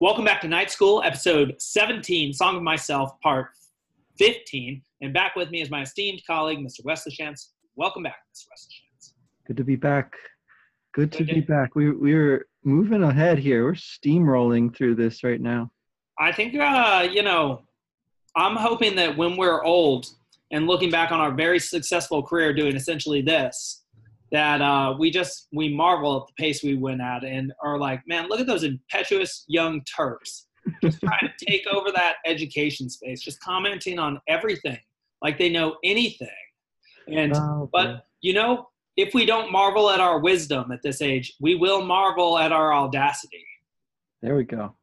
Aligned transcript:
Welcome 0.00 0.24
back 0.24 0.40
to 0.42 0.48
Night 0.48 0.70
School, 0.70 1.02
episode 1.04 1.56
17, 1.58 2.32
Song 2.32 2.56
of 2.56 2.62
Myself, 2.62 3.18
part 3.20 3.48
15. 4.16 4.80
And 5.00 5.12
back 5.12 5.34
with 5.34 5.50
me 5.50 5.60
is 5.60 5.70
my 5.70 5.82
esteemed 5.82 6.22
colleague, 6.24 6.60
Mr. 6.60 6.84
Wesley 6.84 7.10
Shantz. 7.10 7.48
Welcome 7.74 8.04
back, 8.04 8.18
Mr. 8.32 8.46
Wesley 8.48 8.74
Shantz. 8.76 9.14
Good 9.48 9.56
to 9.56 9.64
be 9.64 9.74
back. 9.74 10.12
Good 10.94 11.10
to 11.10 11.24
be 11.24 11.40
back. 11.40 11.74
We 11.74 11.90
we're 11.90 12.46
moving 12.62 13.02
ahead 13.02 13.40
here. 13.40 13.64
We're 13.64 13.72
steamrolling 13.72 14.76
through 14.76 14.94
this 14.94 15.24
right 15.24 15.40
now. 15.40 15.72
I 16.16 16.30
think, 16.30 16.54
uh, 16.54 17.08
you 17.10 17.24
know, 17.24 17.62
I'm 18.36 18.54
hoping 18.54 18.94
that 18.94 19.16
when 19.16 19.36
we're 19.36 19.64
old 19.64 20.06
and 20.52 20.68
looking 20.68 20.92
back 20.92 21.10
on 21.10 21.18
our 21.18 21.32
very 21.32 21.58
successful 21.58 22.22
career 22.22 22.54
doing 22.54 22.76
essentially 22.76 23.20
this, 23.20 23.82
that 24.30 24.60
uh, 24.60 24.94
we 24.98 25.10
just 25.10 25.48
we 25.52 25.74
marvel 25.74 26.16
at 26.20 26.26
the 26.26 26.42
pace 26.42 26.62
we 26.62 26.74
went 26.74 27.00
at 27.00 27.24
and 27.24 27.52
are 27.62 27.78
like, 27.78 28.02
man, 28.06 28.28
look 28.28 28.40
at 28.40 28.46
those 28.46 28.64
impetuous 28.64 29.44
young 29.48 29.82
Turks 29.84 30.46
just 30.82 31.00
trying 31.04 31.30
to 31.38 31.46
take 31.46 31.66
over 31.68 31.90
that 31.92 32.16
education 32.26 32.88
space, 32.88 33.20
just 33.20 33.40
commenting 33.40 33.98
on 33.98 34.20
everything 34.28 34.78
like 35.22 35.38
they 35.38 35.48
know 35.48 35.76
anything. 35.84 36.28
And 37.08 37.34
Oh, 37.34 37.68
but 37.72 38.04
you 38.20 38.34
know, 38.34 38.68
if 38.96 39.14
we 39.14 39.24
don't 39.24 39.50
marvel 39.50 39.90
at 39.90 40.00
our 40.00 40.18
wisdom 40.18 40.72
at 40.72 40.82
this 40.82 41.00
age, 41.00 41.34
we 41.40 41.54
will 41.54 41.84
marvel 41.84 42.38
at 42.38 42.52
our 42.52 42.74
audacity. 42.74 43.44
there 44.22 44.36
we 44.36 44.44
go. 44.44 44.74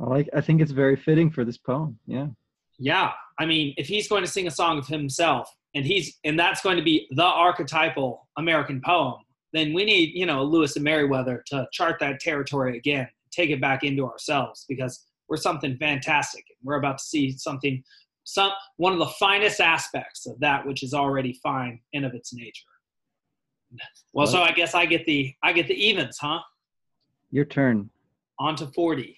I 0.00 0.04
like. 0.04 0.28
I 0.34 0.40
think 0.40 0.60
it's 0.60 0.70
very 0.70 0.96
fitting 0.96 1.30
for 1.30 1.44
this 1.44 1.56
poem. 1.56 1.98
Yeah. 2.06 2.28
Yeah, 2.78 3.10
I 3.40 3.46
mean, 3.46 3.74
if 3.76 3.88
he's 3.88 4.08
going 4.08 4.22
to 4.22 4.30
sing 4.30 4.46
a 4.46 4.52
song 4.52 4.78
of 4.78 4.86
himself, 4.86 5.52
and 5.74 5.84
he's 5.84 6.18
and 6.24 6.38
that's 6.38 6.60
going 6.62 6.76
to 6.76 6.82
be 6.82 7.06
the 7.10 7.24
archetypal 7.24 8.28
American 8.36 8.80
poem, 8.80 9.16
then 9.52 9.72
we 9.72 9.84
need 9.84 10.12
you 10.14 10.26
know 10.26 10.42
Lewis 10.42 10.76
and 10.76 10.84
Meriwether 10.84 11.42
to 11.48 11.66
chart 11.72 11.98
that 12.00 12.20
territory 12.20 12.76
again, 12.76 13.08
take 13.30 13.50
it 13.50 13.60
back 13.60 13.84
into 13.84 14.06
ourselves 14.06 14.64
because 14.68 15.04
we're 15.28 15.36
something 15.36 15.76
fantastic, 15.76 16.44
and 16.48 16.56
we're 16.66 16.78
about 16.78 16.98
to 16.98 17.04
see 17.04 17.32
something, 17.32 17.82
some 18.24 18.50
one 18.76 18.92
of 18.92 18.98
the 18.98 19.12
finest 19.18 19.60
aspects 19.60 20.26
of 20.26 20.38
that 20.40 20.66
which 20.66 20.82
is 20.82 20.94
already 20.94 21.38
fine 21.42 21.80
in 21.92 22.04
of 22.04 22.14
its 22.14 22.32
nature. 22.32 22.64
Well, 24.14 24.26
so 24.26 24.42
I 24.42 24.52
guess 24.52 24.74
I 24.74 24.86
get 24.86 25.04
the 25.04 25.34
I 25.42 25.52
get 25.52 25.68
the 25.68 25.74
evens, 25.74 26.18
huh? 26.18 26.40
Your 27.30 27.44
turn. 27.44 27.90
on 28.38 28.56
to 28.56 28.66
40. 28.68 29.16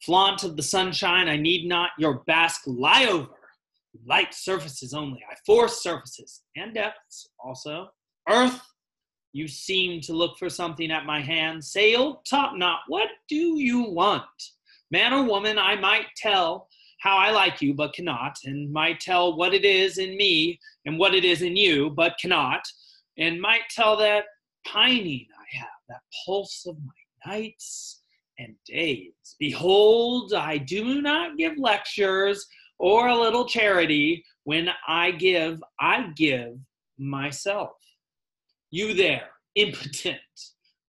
Flaunt 0.00 0.44
of 0.44 0.56
the 0.56 0.62
sunshine, 0.62 1.28
I 1.28 1.36
need 1.36 1.68
not 1.68 1.90
your 1.98 2.20
bask 2.26 2.62
lie 2.66 3.06
over. 3.06 3.28
Light 4.06 4.34
surfaces 4.34 4.94
only, 4.94 5.20
I 5.30 5.34
force 5.44 5.82
surfaces 5.82 6.42
and 6.56 6.74
depths 6.74 7.28
also. 7.42 7.88
Earth, 8.28 8.60
you 9.32 9.48
seem 9.48 10.00
to 10.02 10.12
look 10.12 10.38
for 10.38 10.48
something 10.48 10.90
at 10.90 11.06
my 11.06 11.20
hand. 11.20 11.62
Sail, 11.62 12.22
top 12.28 12.56
knot, 12.56 12.80
what 12.88 13.08
do 13.28 13.58
you 13.58 13.82
want? 13.82 14.24
Man 14.90 15.12
or 15.12 15.24
woman, 15.24 15.58
I 15.58 15.76
might 15.76 16.06
tell 16.16 16.68
how 17.00 17.16
I 17.16 17.30
like 17.30 17.60
you, 17.60 17.74
but 17.74 17.92
cannot, 17.92 18.36
and 18.44 18.72
might 18.72 19.00
tell 19.00 19.36
what 19.36 19.54
it 19.54 19.64
is 19.64 19.98
in 19.98 20.16
me 20.16 20.58
and 20.86 20.98
what 20.98 21.14
it 21.14 21.24
is 21.24 21.42
in 21.42 21.56
you, 21.56 21.90
but 21.90 22.18
cannot, 22.20 22.62
and 23.18 23.40
might 23.40 23.68
tell 23.70 23.96
that 23.98 24.24
pining 24.66 25.26
I 25.38 25.58
have, 25.58 25.68
that 25.88 26.00
pulse 26.24 26.66
of 26.66 26.76
my 26.76 27.32
nights 27.32 28.02
and 28.38 28.54
days. 28.66 29.12
Behold, 29.38 30.32
I 30.34 30.58
do 30.58 31.00
not 31.02 31.36
give 31.36 31.58
lectures 31.58 32.46
or 32.78 33.08
a 33.08 33.18
little 33.18 33.46
charity. 33.46 34.24
When 34.44 34.70
I 34.86 35.10
give, 35.10 35.62
I 35.80 36.10
give 36.16 36.58
myself. 36.98 37.70
You 38.70 38.94
there, 38.94 39.28
impotent, 39.54 40.18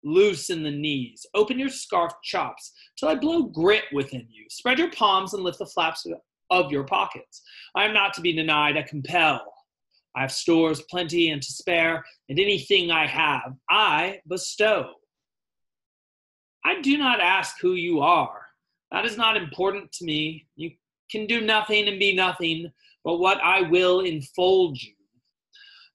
loose 0.05 0.51
in 0.51 0.63
the 0.63 0.71
knees, 0.71 1.27
open 1.35 1.59
your 1.59 1.69
scarf 1.69 2.13
chops 2.23 2.73
till 2.97 3.09
I 3.09 3.15
blow 3.15 3.45
grit 3.45 3.85
within 3.93 4.27
you. 4.31 4.47
Spread 4.49 4.79
your 4.79 4.91
palms 4.91 5.35
and 5.35 5.43
lift 5.43 5.59
the 5.59 5.67
flaps 5.67 6.07
of 6.51 6.73
your 6.73 6.85
pockets. 6.85 7.43
I 7.75 7.85
am 7.85 7.95
not 7.95 8.15
to 8.15 8.21
be 8.21 8.33
denied, 8.33 8.77
I 8.77 8.83
compel. 8.83 9.43
I 10.17 10.23
have 10.23 10.33
stores 10.33 10.83
plenty 10.91 11.31
and 11.31 11.43
to 11.43 11.53
spare, 11.53 12.05
and 12.29 12.41
anything 12.41 12.91
I 12.91 13.07
have, 13.07 13.55
I 13.71 14.21
bestow. 14.27 14.93
I 16.65 16.81
do 16.81 16.99
not 16.99 17.21
ask 17.21 17.57
who 17.61 17.75
you 17.75 18.01
are. 18.01 18.43
That 18.91 19.05
is 19.05 19.17
not 19.17 19.37
important 19.37 19.93
to 19.93 20.05
me. 20.05 20.47
You 20.57 20.73
can 21.11 21.27
do 21.27 21.41
nothing 21.41 21.89
and 21.89 21.99
be 21.99 22.15
nothing, 22.15 22.71
but 23.05 23.19
what 23.19 23.39
I 23.43 23.63
will 23.63 24.01
enfold 24.01 24.81
you. 24.81 24.93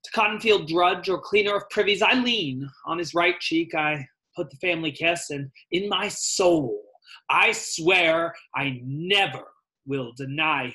To 0.06 0.12
Cottonfield 0.20 0.68
drudge 0.68 1.10
or 1.10 1.20
cleaner 1.20 1.56
of 1.56 1.70
privies, 1.70 2.02
I 2.02 2.14
lean. 2.14 2.68
On 2.86 2.98
his 2.98 3.14
right 3.14 3.40
cheek, 3.40 3.74
I 3.74 4.06
put 4.36 4.50
the 4.50 4.58
family 4.58 4.92
kiss, 4.92 5.30
and 5.30 5.50
in 5.72 5.88
my 5.88 6.08
soul, 6.10 6.82
I 7.30 7.52
swear 7.52 8.34
I 8.56 8.82
never 8.84 9.46
will 9.86 10.12
deny 10.18 10.66
him. 10.66 10.74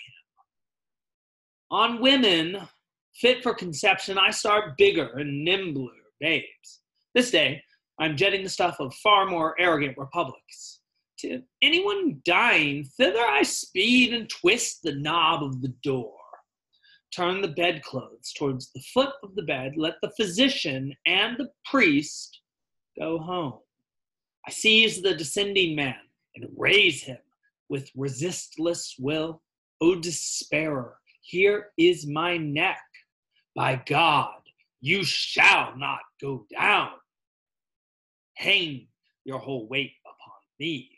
On 1.71 2.01
women 2.01 2.57
fit 3.15 3.43
for 3.43 3.53
conception, 3.53 4.17
I 4.17 4.31
start 4.31 4.79
bigger 4.79 5.19
and 5.19 5.45
nimbler 5.45 5.93
babes. 6.21 6.81
This 7.15 7.31
day, 7.31 7.63
I'm 8.01 8.17
jetting 8.17 8.43
the 8.43 8.49
stuff 8.49 8.77
of 8.81 8.95
far 8.95 9.27
more 9.27 9.55
arrogant 9.59 9.99
republics. 9.99 10.78
To 11.21 11.43
anyone 11.63 12.21
dying, 12.25 12.85
thither 12.85 13.21
I 13.21 13.43
speed 13.43 14.15
and 14.15 14.29
twist 14.29 14.83
the 14.83 14.95
knob 14.95 15.43
of 15.43 15.63
the 15.63 15.75
door. 15.83 16.15
Turn 17.15 17.41
the 17.41 17.49
bedclothes 17.49 18.33
towards 18.33 18.71
the 18.71 18.83
foot 18.93 19.15
of 19.23 19.35
the 19.35 19.43
bed. 19.43 19.75
Let 19.77 19.95
the 20.03 20.13
physician 20.17 20.95
and 21.07 21.37
the 21.37 21.51
priest 21.65 22.41
go 22.99 23.19
home. 23.19 23.59
I 24.47 24.51
seize 24.51 25.03
the 25.03 25.15
descending 25.15 25.75
man 25.75 25.97
and 26.37 26.49
raise 26.57 27.03
him 27.03 27.19
with 27.69 27.91
resistless 27.97 28.95
will. 28.99 29.43
O 29.81 29.95
despairer, 29.97 30.99
here 31.23 31.71
is 31.77 32.07
my 32.07 32.37
neck. 32.37 32.83
By 33.55 33.83
God, 33.87 34.41
you 34.81 35.03
shall 35.03 35.77
not 35.77 36.01
go 36.21 36.47
down 36.51 36.91
hang 38.39 38.87
your 39.25 39.39
whole 39.39 39.67
weight 39.67 39.93
upon 40.07 40.35
me. 40.61 40.98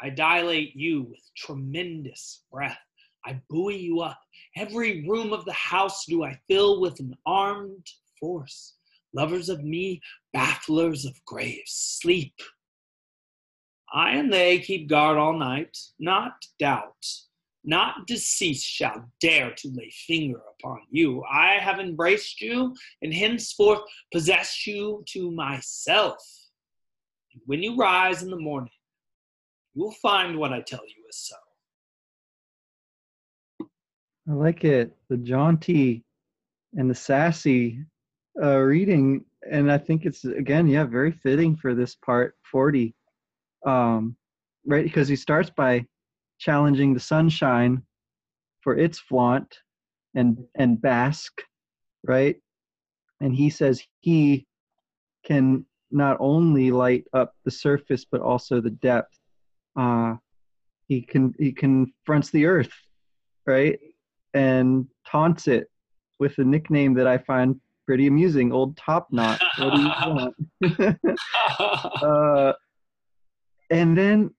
I 0.00 0.10
dilate 0.10 0.76
you 0.76 1.02
with 1.02 1.20
tremendous 1.36 2.44
breath. 2.52 2.78
I 3.24 3.40
buoy 3.50 3.76
you 3.76 4.00
up. 4.00 4.20
Every 4.56 5.06
room 5.08 5.32
of 5.32 5.44
the 5.44 5.52
house 5.52 6.06
do 6.06 6.24
I 6.24 6.38
fill 6.48 6.80
with 6.80 7.00
an 7.00 7.16
armed 7.26 7.86
force. 8.20 8.74
Lovers 9.12 9.48
of 9.48 9.64
me, 9.64 10.00
bafflers 10.36 11.04
of 11.04 11.24
graves, 11.24 11.72
sleep. 12.00 12.34
I 13.92 14.10
and 14.10 14.32
they 14.32 14.58
keep 14.58 14.88
guard 14.88 15.16
all 15.16 15.32
night, 15.32 15.76
not 15.98 16.32
doubt, 16.58 17.06
not 17.64 18.06
decease 18.06 18.62
shall 18.62 19.10
dare 19.20 19.52
to 19.56 19.70
lay 19.72 19.90
finger 19.90 20.40
upon 20.58 20.80
you. 20.90 21.24
I 21.24 21.54
have 21.54 21.80
embraced 21.80 22.40
you 22.40 22.74
and 23.02 23.12
henceforth 23.12 23.80
possess 24.12 24.66
you 24.66 25.04
to 25.08 25.30
myself. 25.30 26.18
When 27.46 27.62
you 27.62 27.76
rise 27.76 28.22
in 28.22 28.30
the 28.30 28.36
morning, 28.36 28.70
you 29.78 29.84
will 29.84 29.92
find 29.92 30.36
what 30.36 30.52
I 30.52 30.60
tell 30.60 30.80
you 30.80 31.04
is 31.08 31.16
so. 31.16 31.36
I 34.28 34.32
like 34.32 34.64
it. 34.64 34.96
The 35.08 35.16
jaunty 35.16 36.04
and 36.76 36.90
the 36.90 36.96
sassy 36.96 37.84
uh, 38.42 38.58
reading, 38.58 39.24
and 39.48 39.70
I 39.70 39.78
think 39.78 40.04
it's 40.04 40.24
again, 40.24 40.66
yeah, 40.66 40.84
very 40.84 41.12
fitting 41.12 41.56
for 41.56 41.76
this 41.76 41.94
part 41.94 42.34
forty, 42.42 42.92
um, 43.64 44.16
right? 44.66 44.84
Because 44.84 45.06
he 45.06 45.14
starts 45.14 45.50
by 45.50 45.86
challenging 46.38 46.92
the 46.92 47.00
sunshine 47.00 47.82
for 48.62 48.76
its 48.76 48.98
flaunt 48.98 49.60
and 50.16 50.38
and 50.56 50.82
bask, 50.82 51.40
right? 52.02 52.34
And 53.20 53.32
he 53.32 53.48
says 53.48 53.80
he 54.00 54.44
can 55.24 55.64
not 55.92 56.16
only 56.18 56.72
light 56.72 57.04
up 57.12 57.32
the 57.44 57.50
surface 57.50 58.04
but 58.04 58.20
also 58.20 58.60
the 58.60 58.70
depth. 58.70 59.17
Uh, 59.78 60.16
he 60.88 61.02
can 61.02 61.34
he 61.38 61.52
confronts 61.52 62.30
the 62.30 62.46
earth, 62.46 62.72
right? 63.46 63.78
and 64.34 64.86
taunts 65.06 65.48
it 65.48 65.70
with 66.18 66.38
a 66.38 66.44
nickname 66.44 66.94
that 66.94 67.06
I 67.06 67.18
find 67.18 67.60
pretty 67.86 68.06
amusing, 68.06 68.52
Old 68.52 68.76
Top 68.76 69.08
Knot. 69.10 69.40
What 69.58 69.74
do 69.74 69.82
you 69.82 69.88
want? 70.06 71.00
uh, 72.02 72.52
and 73.70 73.96
then, 73.96 74.30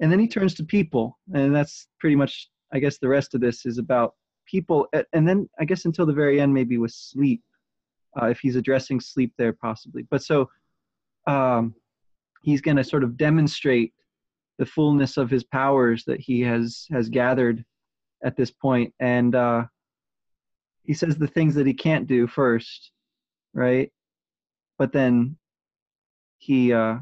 and 0.00 0.10
then 0.10 0.18
he 0.18 0.28
turns 0.28 0.54
to 0.54 0.64
people, 0.64 1.18
and 1.34 1.54
that's 1.54 1.88
pretty 1.98 2.16
much, 2.16 2.48
I 2.72 2.78
guess, 2.78 2.98
the 2.98 3.08
rest 3.08 3.34
of 3.34 3.40
this 3.40 3.66
is 3.66 3.78
about 3.78 4.14
people. 4.46 4.88
And 5.12 5.28
then, 5.28 5.48
I 5.58 5.64
guess, 5.64 5.84
until 5.84 6.06
the 6.06 6.12
very 6.12 6.40
end, 6.40 6.54
maybe 6.54 6.78
with 6.78 6.92
sleep, 6.92 7.42
uh, 8.20 8.26
if 8.26 8.40
he's 8.40 8.56
addressing 8.56 9.00
sleep 9.00 9.32
there, 9.38 9.52
possibly. 9.52 10.06
But 10.10 10.22
so, 10.22 10.50
um, 11.26 11.74
he's 12.42 12.60
going 12.60 12.76
to 12.76 12.84
sort 12.84 13.04
of 13.04 13.16
demonstrate 13.16 13.92
the 14.60 14.66
fullness 14.66 15.16
of 15.16 15.28
his 15.28 15.42
powers 15.42 16.04
that 16.04 16.20
he 16.20 16.40
has 16.42 16.86
has 16.92 17.08
gathered 17.08 17.64
at 18.22 18.36
this 18.36 18.52
point 18.52 18.94
and 19.00 19.34
uh 19.34 19.64
he 20.84 20.94
says 20.94 21.16
the 21.16 21.26
things 21.26 21.54
that 21.56 21.66
he 21.66 21.74
can't 21.74 22.06
do 22.06 22.28
first 22.28 22.92
right 23.54 23.90
but 24.78 24.92
then 24.92 25.36
he 26.38 26.72
uh 26.72 26.98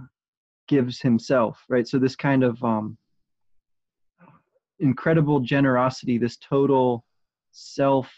gives 0.68 1.00
himself, 1.00 1.64
right? 1.68 1.88
So 1.88 1.98
this 1.98 2.14
kind 2.14 2.44
of 2.44 2.62
um, 2.62 2.96
incredible 4.78 5.40
generosity, 5.40 6.18
this 6.18 6.36
total 6.36 7.04
self 7.50 8.12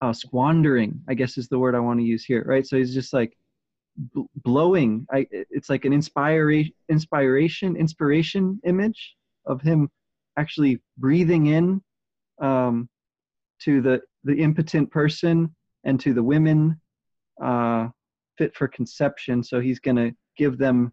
uh, 0.00 0.12
squandering, 0.12 1.02
I 1.08 1.14
guess 1.14 1.36
is 1.36 1.48
the 1.48 1.58
word 1.58 1.74
I 1.74 1.80
want 1.80 2.00
to 2.00 2.06
use 2.06 2.24
here, 2.24 2.44
right? 2.46 2.66
So 2.66 2.78
he's 2.78 2.94
just 2.94 3.12
like 3.12 3.36
b- 4.14 4.24
blowing. 4.36 5.06
I, 5.12 5.26
it's 5.30 5.70
like 5.70 5.84
an 5.84 5.92
inspiration, 5.92 6.72
inspiration, 6.88 7.76
inspiration 7.76 8.60
image 8.64 9.16
of 9.46 9.60
him 9.60 9.90
actually 10.36 10.80
breathing 10.98 11.46
in 11.46 11.80
um, 12.40 12.88
to 13.62 13.80
the 13.80 14.00
the 14.24 14.36
impotent 14.36 14.90
person 14.90 15.54
and 15.84 16.00
to 16.00 16.14
the 16.14 16.22
women 16.22 16.80
uh, 17.42 17.88
fit 18.38 18.54
for 18.54 18.68
conception. 18.68 19.42
So 19.42 19.60
he's 19.60 19.78
going 19.78 19.96
to 19.96 20.12
give 20.36 20.58
them 20.58 20.92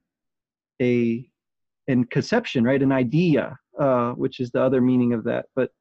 a 0.81 1.27
in 1.87 2.05
conception, 2.05 2.63
right? 2.63 2.81
An 2.81 2.91
idea, 2.91 3.57
uh, 3.79 4.11
which 4.11 4.39
is 4.39 4.51
the 4.51 4.61
other 4.61 4.81
meaning 4.81 5.13
of 5.13 5.23
that. 5.25 5.45
But 5.55 5.71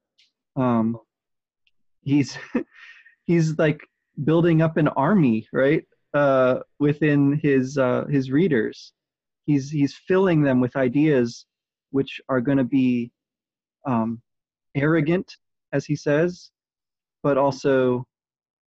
um, 0.55 0.97
he's 2.01 2.37
he's 3.25 3.57
like 3.57 3.81
building 4.23 4.61
up 4.61 4.77
an 4.77 4.87
army, 4.89 5.47
right? 5.53 5.83
Uh, 6.13 6.59
within 6.79 7.39
his 7.41 7.77
uh, 7.77 8.05
his 8.09 8.31
readers, 8.31 8.93
he's 9.45 9.69
he's 9.71 9.95
filling 10.07 10.41
them 10.41 10.59
with 10.59 10.75
ideas 10.75 11.45
which 11.91 12.19
are 12.27 12.41
going 12.41 12.57
to 12.57 12.63
be 12.65 13.11
um, 13.85 14.21
arrogant, 14.75 15.37
as 15.73 15.85
he 15.85 15.95
says, 15.95 16.51
but 17.23 17.37
also 17.37 18.05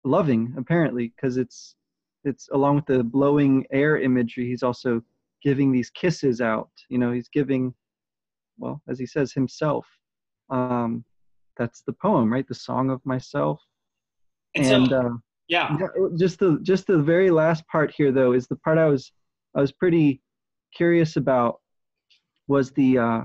loving, 0.03 0.53
apparently, 0.57 1.13
because 1.15 1.37
it's 1.37 1.75
it's 2.23 2.49
along 2.51 2.75
with 2.75 2.85
the 2.85 3.03
blowing 3.03 3.65
air 3.71 3.97
imagery. 3.99 4.47
He's 4.47 4.63
also 4.63 5.01
giving 5.41 5.71
these 5.71 5.89
kisses 5.89 6.41
out. 6.41 6.69
You 6.89 6.97
know, 6.97 7.11
he's 7.11 7.29
giving, 7.29 7.73
well, 8.57 8.81
as 8.87 8.99
he 8.99 9.05
says 9.05 9.33
himself. 9.33 9.85
Um, 10.49 11.03
that's 11.57 11.81
the 11.81 11.93
poem, 11.93 12.31
right? 12.31 12.47
The 12.47 12.55
song 12.55 12.89
of 12.89 13.05
myself. 13.05 13.61
And, 14.55 14.65
And 14.65 14.87
so, 14.89 14.97
uh, 14.97 15.09
yeah, 15.51 15.75
just 16.17 16.39
the 16.39 16.59
just 16.63 16.87
the 16.87 16.97
very 16.97 17.29
last 17.29 17.67
part 17.67 17.93
here, 17.93 18.13
though, 18.13 18.31
is 18.31 18.47
the 18.47 18.55
part 18.55 18.77
I 18.77 18.85
was 18.85 19.11
I 19.53 19.59
was 19.59 19.73
pretty 19.73 20.21
curious 20.73 21.17
about. 21.17 21.59
Was 22.47 22.71
the 22.71 22.97
uh, 22.97 23.21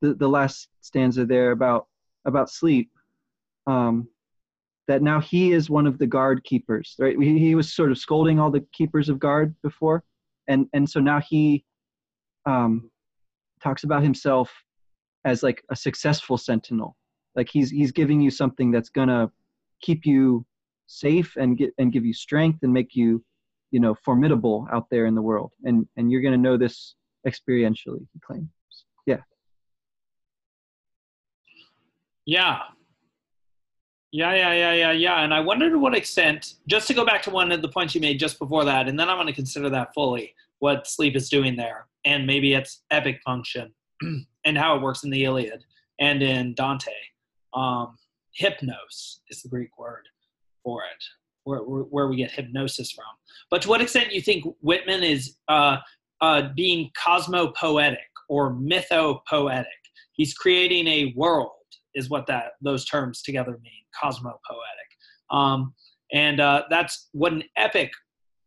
the 0.00 0.14
the 0.14 0.28
last 0.28 0.68
stanza 0.80 1.26
there 1.26 1.50
about 1.50 1.88
about 2.24 2.48
sleep? 2.48 2.90
Um, 3.66 4.08
that 4.88 5.02
now 5.02 5.20
he 5.20 5.52
is 5.52 5.68
one 5.68 5.86
of 5.86 5.98
the 5.98 6.06
guard 6.06 6.42
keepers, 6.42 6.96
right? 6.98 7.16
He, 7.20 7.38
he 7.38 7.54
was 7.54 7.70
sort 7.70 7.90
of 7.90 7.98
scolding 7.98 8.40
all 8.40 8.50
the 8.50 8.66
keepers 8.72 9.10
of 9.10 9.18
guard 9.18 9.54
before, 9.62 10.04
and 10.48 10.66
and 10.72 10.88
so 10.88 11.00
now 11.00 11.20
he 11.20 11.66
um, 12.46 12.90
talks 13.62 13.84
about 13.84 14.02
himself 14.02 14.50
as 15.26 15.42
like 15.42 15.62
a 15.70 15.76
successful 15.76 16.38
sentinel, 16.38 16.96
like 17.36 17.50
he's 17.50 17.68
he's 17.68 17.92
giving 17.92 18.22
you 18.22 18.30
something 18.30 18.70
that's 18.70 18.88
gonna 18.88 19.30
keep 19.82 20.06
you 20.06 20.46
safe 20.92 21.36
and 21.36 21.56
get 21.56 21.72
and 21.78 21.92
give 21.92 22.04
you 22.04 22.12
strength 22.12 22.60
and 22.62 22.72
make 22.72 22.94
you, 22.94 23.24
you 23.70 23.80
know, 23.80 23.94
formidable 23.94 24.68
out 24.72 24.86
there 24.90 25.06
in 25.06 25.14
the 25.14 25.22
world, 25.22 25.52
and 25.64 25.86
and 25.96 26.10
you're 26.10 26.22
gonna 26.22 26.36
know 26.36 26.56
this 26.56 26.94
experientially. 27.26 28.06
He 28.12 28.20
claims. 28.24 28.48
Yeah. 29.06 29.20
yeah. 32.24 32.58
Yeah, 34.14 34.34
yeah, 34.34 34.52
yeah, 34.52 34.72
yeah, 34.72 34.92
yeah. 34.92 35.24
And 35.24 35.32
I 35.32 35.40
wonder 35.40 35.70
to 35.70 35.78
what 35.78 35.96
extent, 35.96 36.56
just 36.66 36.86
to 36.88 36.94
go 36.94 37.06
back 37.06 37.22
to 37.22 37.30
one 37.30 37.50
of 37.50 37.62
the 37.62 37.68
points 37.68 37.94
you 37.94 38.00
made 38.02 38.20
just 38.20 38.38
before 38.38 38.62
that, 38.66 38.86
and 38.86 39.00
then 39.00 39.08
I 39.08 39.14
want 39.14 39.28
to 39.28 39.34
consider 39.34 39.70
that 39.70 39.94
fully, 39.94 40.34
what 40.58 40.86
sleep 40.86 41.16
is 41.16 41.30
doing 41.30 41.56
there, 41.56 41.86
and 42.04 42.26
maybe 42.26 42.52
its 42.52 42.82
epic 42.90 43.20
function, 43.24 43.72
and 44.44 44.58
how 44.58 44.76
it 44.76 44.82
works 44.82 45.04
in 45.04 45.10
the 45.10 45.24
Iliad 45.24 45.64
and 45.98 46.22
in 46.22 46.52
Dante. 46.54 46.92
Um, 47.54 47.96
hypnos 48.38 49.20
is 49.30 49.42
the 49.42 49.48
Greek 49.48 49.78
word 49.78 50.06
for 50.64 50.82
it, 50.82 51.04
where, 51.44 51.60
where, 51.60 52.08
we 52.08 52.16
get 52.16 52.30
hypnosis 52.30 52.92
from. 52.92 53.04
But 53.50 53.62
to 53.62 53.68
what 53.68 53.80
extent 53.80 54.10
do 54.10 54.14
you 54.14 54.22
think 54.22 54.44
Whitman 54.60 55.02
is 55.02 55.36
uh, 55.48 55.78
uh, 56.20 56.48
being 56.54 56.90
cosmopoetic 56.96 57.96
or 58.28 58.54
mythopoetic? 58.54 59.64
He's 60.12 60.34
creating 60.34 60.86
a 60.86 61.12
world, 61.16 61.50
is 61.94 62.10
what 62.10 62.26
that 62.26 62.52
those 62.62 62.84
terms 62.84 63.22
together 63.22 63.58
mean, 63.62 63.72
cosmopoetic. 64.02 65.30
Um, 65.30 65.74
and 66.12 66.40
uh, 66.40 66.64
that's 66.70 67.08
what 67.12 67.32
an 67.32 67.44
epic 67.56 67.90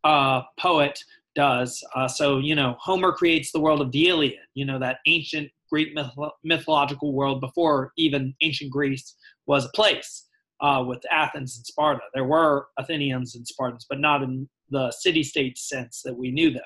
uh, 0.04 0.42
poet 0.58 0.98
does. 1.34 1.84
Uh, 1.94 2.08
so, 2.08 2.38
you 2.38 2.54
know, 2.54 2.76
Homer 2.80 3.12
creates 3.12 3.52
the 3.52 3.60
world 3.60 3.80
of 3.80 3.92
the 3.92 4.08
Iliad, 4.08 4.38
you 4.54 4.64
know, 4.64 4.78
that 4.78 4.98
ancient 5.06 5.50
Greek 5.70 5.94
myth- 5.94 6.32
mythological 6.44 7.12
world 7.12 7.40
before 7.40 7.92
even 7.98 8.34
ancient 8.40 8.70
Greece 8.70 9.16
was 9.46 9.64
a 9.64 9.70
place 9.70 10.25
uh, 10.60 10.84
with 10.86 11.02
Athens 11.10 11.56
and 11.56 11.66
Sparta. 11.66 12.00
There 12.14 12.24
were 12.24 12.68
Athenians 12.78 13.34
and 13.34 13.46
Spartans, 13.46 13.86
but 13.88 14.00
not 14.00 14.22
in 14.22 14.48
the 14.70 14.90
city 14.90 15.22
state 15.22 15.58
sense 15.58 16.02
that 16.02 16.16
we 16.16 16.30
knew 16.30 16.50
them. 16.50 16.62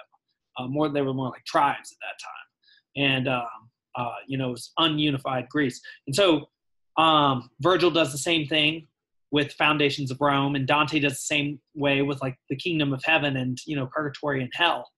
Uh, 0.58 0.66
more, 0.68 0.88
they 0.88 1.02
were 1.02 1.14
more 1.14 1.30
like 1.30 1.44
tribes 1.44 1.92
at 1.92 1.98
that 2.00 2.18
time. 2.22 3.16
And, 3.16 3.28
um, 3.28 3.70
uh, 3.96 4.14
you 4.26 4.38
know, 4.38 4.48
it 4.48 4.52
was 4.52 4.72
ununified 4.78 5.48
Greece. 5.48 5.80
And 6.06 6.14
so 6.14 6.48
um, 6.96 7.50
Virgil 7.60 7.90
does 7.90 8.12
the 8.12 8.18
same 8.18 8.46
thing 8.46 8.86
with 9.30 9.52
Foundations 9.52 10.10
of 10.10 10.20
Rome, 10.20 10.56
and 10.56 10.66
Dante 10.66 10.98
does 10.98 11.12
the 11.12 11.18
same 11.18 11.60
way 11.74 12.02
with 12.02 12.20
like 12.20 12.36
the 12.48 12.56
Kingdom 12.56 12.92
of 12.92 13.02
Heaven 13.04 13.36
and 13.36 13.58
you 13.66 13.76
know 13.76 13.86
Purgatory 13.86 14.42
and 14.42 14.50
Hell. 14.54 14.88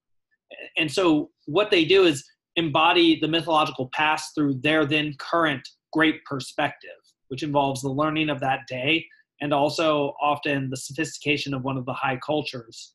And 0.77 0.91
so 0.91 1.31
what 1.47 1.71
they 1.71 1.85
do 1.85 2.05
is 2.05 2.25
embody 2.57 3.19
the 3.19 3.29
mythological 3.29 3.89
past 3.93 4.35
through 4.35 4.55
their 4.55 4.85
then 4.85 5.15
current 5.19 5.67
great 5.93 6.25
perspective, 6.25 6.91
which 7.33 7.43
involves 7.43 7.81
the 7.81 7.89
learning 7.89 8.29
of 8.29 8.41
that 8.41 8.61
day 8.69 9.07
and 9.41 9.55
also 9.55 10.15
often 10.21 10.69
the 10.69 10.77
sophistication 10.77 11.55
of 11.55 11.65
one 11.65 11.79
of 11.79 11.87
the 11.87 11.93
high 11.95 12.19
cultures, 12.19 12.93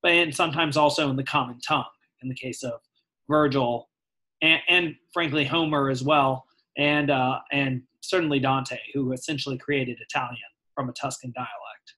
but 0.00 0.12
and 0.12 0.32
sometimes 0.32 0.76
also 0.76 1.10
in 1.10 1.16
the 1.16 1.24
common 1.24 1.58
tongue. 1.60 1.82
In 2.22 2.28
the 2.28 2.34
case 2.36 2.62
of 2.62 2.74
Virgil, 3.28 3.88
and, 4.42 4.60
and 4.68 4.94
frankly 5.12 5.44
Homer 5.44 5.90
as 5.90 6.04
well, 6.04 6.44
and 6.78 7.10
uh, 7.10 7.40
and 7.50 7.82
certainly 8.00 8.38
Dante, 8.38 8.78
who 8.94 9.10
essentially 9.12 9.58
created 9.58 9.98
Italian 10.00 10.36
from 10.72 10.88
a 10.88 10.92
Tuscan 10.92 11.32
dialect. 11.34 11.94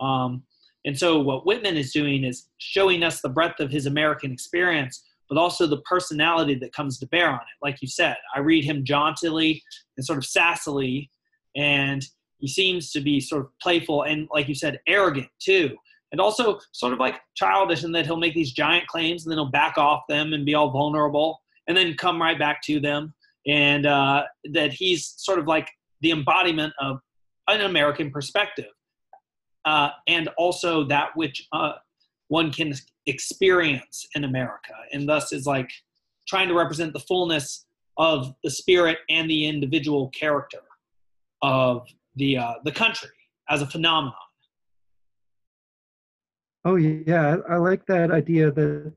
Um, 0.00 0.42
and 0.84 0.98
so, 0.98 1.20
what 1.20 1.46
Whitman 1.46 1.76
is 1.76 1.92
doing 1.92 2.24
is 2.24 2.48
showing 2.58 3.04
us 3.04 3.20
the 3.20 3.28
breadth 3.28 3.60
of 3.60 3.70
his 3.70 3.86
American 3.86 4.32
experience, 4.32 5.04
but 5.28 5.38
also 5.38 5.68
the 5.68 5.82
personality 5.82 6.56
that 6.56 6.72
comes 6.72 6.98
to 6.98 7.06
bear 7.06 7.28
on 7.28 7.36
it. 7.36 7.62
Like 7.62 7.80
you 7.80 7.86
said, 7.86 8.16
I 8.34 8.40
read 8.40 8.64
him 8.64 8.84
jauntily 8.84 9.62
and 9.96 10.04
sort 10.04 10.18
of 10.18 10.24
sassily, 10.24 11.08
and 11.58 12.06
he 12.38 12.46
seems 12.46 12.92
to 12.92 13.00
be 13.00 13.20
sort 13.20 13.42
of 13.42 13.50
playful 13.60 14.04
and, 14.04 14.28
like 14.32 14.48
you 14.48 14.54
said, 14.54 14.78
arrogant 14.86 15.28
too. 15.40 15.76
And 16.12 16.20
also, 16.20 16.58
sort 16.72 16.94
of 16.94 17.00
like 17.00 17.16
childish 17.34 17.84
in 17.84 17.92
that 17.92 18.06
he'll 18.06 18.16
make 18.16 18.32
these 18.32 18.52
giant 18.52 18.86
claims 18.86 19.24
and 19.24 19.30
then 19.30 19.38
he'll 19.38 19.50
back 19.50 19.76
off 19.76 20.02
them 20.08 20.32
and 20.32 20.46
be 20.46 20.54
all 20.54 20.70
vulnerable 20.70 21.42
and 21.66 21.76
then 21.76 21.94
come 21.94 22.22
right 22.22 22.38
back 22.38 22.62
to 22.62 22.80
them. 22.80 23.12
And 23.46 23.86
uh, 23.86 24.24
that 24.52 24.72
he's 24.72 25.14
sort 25.18 25.38
of 25.38 25.46
like 25.46 25.68
the 26.00 26.12
embodiment 26.12 26.72
of 26.80 27.00
an 27.48 27.62
American 27.62 28.10
perspective, 28.10 28.70
uh, 29.64 29.90
and 30.06 30.28
also 30.38 30.84
that 30.84 31.10
which 31.14 31.46
uh, 31.52 31.72
one 32.28 32.52
can 32.52 32.74
experience 33.06 34.06
in 34.14 34.24
America, 34.24 34.74
and 34.92 35.08
thus 35.08 35.32
is 35.32 35.46
like 35.46 35.70
trying 36.26 36.48
to 36.48 36.54
represent 36.54 36.92
the 36.92 37.00
fullness 37.00 37.66
of 37.96 38.34
the 38.44 38.50
spirit 38.50 38.98
and 39.08 39.30
the 39.30 39.46
individual 39.46 40.08
character 40.10 40.58
of 41.42 41.86
the 42.16 42.38
uh, 42.38 42.54
the 42.64 42.72
country 42.72 43.10
as 43.48 43.62
a 43.62 43.66
phenomenon. 43.66 44.14
Oh 46.64 46.76
yeah, 46.76 47.36
I, 47.48 47.56
like 47.56 47.86
that 47.86 48.10
idea 48.10 48.50
that 48.50 48.92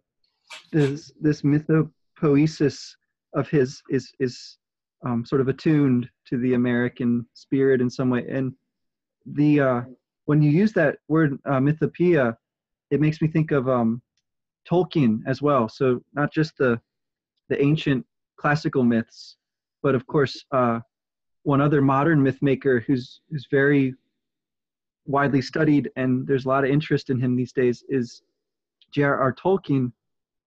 this 0.72 1.12
this 1.22 1.42
mythopoesis 1.44 2.96
of 3.34 3.48
his 3.50 3.82
is 3.90 4.12
is 4.20 4.58
um, 5.06 5.26
sort 5.26 5.42
of 5.42 5.48
attuned 5.48 6.10
to 6.28 6.38
the 6.38 6.54
American 6.54 7.26
spirit 7.34 7.82
in 7.82 7.90
some 7.90 8.10
way. 8.10 8.26
And 8.28 8.54
the 9.26 9.60
uh, 9.60 9.82
when 10.26 10.42
you 10.42 10.52
use 10.52 10.74
that 10.74 10.98
word 11.08 11.38
uh, 11.46 11.60
mythopoeia, 11.60 12.36
it 12.90 13.00
makes 13.00 13.22
me 13.22 13.28
think 13.28 13.52
of 13.52 13.70
um, 13.70 14.02
Tolkien 14.70 15.22
as 15.28 15.42
well. 15.42 15.70
So 15.70 16.02
not 16.14 16.34
just 16.34 16.58
the 16.58 16.80
the 17.50 17.62
ancient 17.62 18.06
classical 18.38 18.84
myths, 18.84 19.38
but 19.84 19.96
of 19.96 20.06
course 20.08 20.44
uh, 20.52 20.80
one 21.44 21.62
other 21.62 21.82
modern 21.82 22.22
myth 22.22 22.42
maker 22.42 22.80
who's 22.82 23.22
who's 23.30 23.48
very 23.50 23.96
widely 25.06 25.42
studied 25.42 25.90
and 25.96 26.28
there's 26.28 26.46
a 26.46 26.48
lot 26.48 26.64
of 26.64 26.70
interest 26.70 27.10
in 27.10 27.20
him 27.20 27.36
these 27.36 27.52
days 27.52 27.84
is 27.90 28.22
J.R.R. 28.92 29.34
Tolkien, 29.34 29.92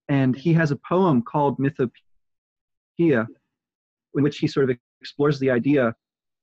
and 0.08 0.36
he 0.36 0.52
has 0.52 0.70
a 0.70 0.76
poem 0.76 1.22
called 1.22 1.58
Mythopoeia 1.58 3.26
in 4.16 4.22
which 4.22 4.38
he 4.38 4.46
sort 4.46 4.70
of 4.70 4.76
explores 5.00 5.38
the 5.38 5.50
idea 5.50 5.94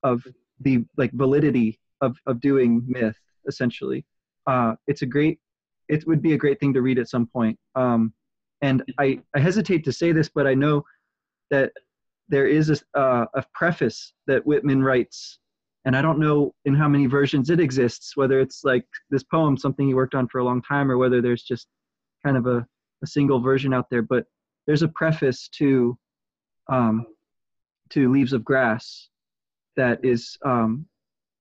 of 0.04 0.26
the 0.60 0.84
like 0.98 1.12
validity 1.14 1.80
of 2.02 2.18
of 2.26 2.42
doing 2.42 2.84
myth 2.88 3.18
essentially 3.48 4.06
uh 4.48 4.76
it's 4.88 5.02
a 5.02 5.06
great 5.06 5.40
it 5.88 6.06
would 6.08 6.22
be 6.22 6.34
a 6.34 6.38
great 6.38 6.60
thing 6.60 6.74
to 6.74 6.82
read 6.82 7.00
at 7.00 7.10
some 7.10 7.26
point 7.28 7.58
um 7.76 8.14
And 8.62 8.84
I, 9.00 9.20
I 9.36 9.40
hesitate 9.40 9.84
to 9.86 9.92
say 9.92 10.12
this, 10.12 10.30
but 10.30 10.46
I 10.46 10.54
know 10.54 10.84
that 11.50 11.72
there 12.30 12.48
is 12.48 12.70
a, 12.70 13.00
uh, 13.00 13.26
a 13.36 13.44
preface 13.54 14.14
that 14.28 14.46
Whitman 14.46 14.84
writes, 14.84 15.40
and 15.86 15.96
I 15.96 16.02
don't 16.02 16.20
know 16.20 16.54
in 16.66 16.76
how 16.76 16.88
many 16.88 17.08
versions 17.08 17.50
it 17.50 17.60
exists, 17.60 18.16
whether 18.16 18.40
it's 18.40 18.64
like 18.64 18.86
this 19.10 19.24
poem, 19.24 19.58
something 19.58 19.88
he 19.88 19.94
worked 19.94 20.16
on 20.16 20.28
for 20.28 20.40
a 20.40 20.44
long 20.44 20.62
time, 20.62 20.92
or 20.92 20.98
whether 20.98 21.22
there's 21.22 21.44
just 21.44 21.68
kind 22.24 22.38
of 22.38 22.46
a, 22.46 22.66
a 23.04 23.08
single 23.08 23.40
version 23.42 23.74
out 23.74 23.90
there. 23.90 24.02
But 24.02 24.26
there's 24.68 24.84
a 24.84 24.88
preface 24.90 25.50
to 25.58 25.98
um, 26.72 27.06
to 27.90 28.12
Leaves 28.12 28.34
of 28.34 28.46
Grass 28.46 29.10
that 29.76 30.00
is 30.04 30.38
um, 30.46 30.86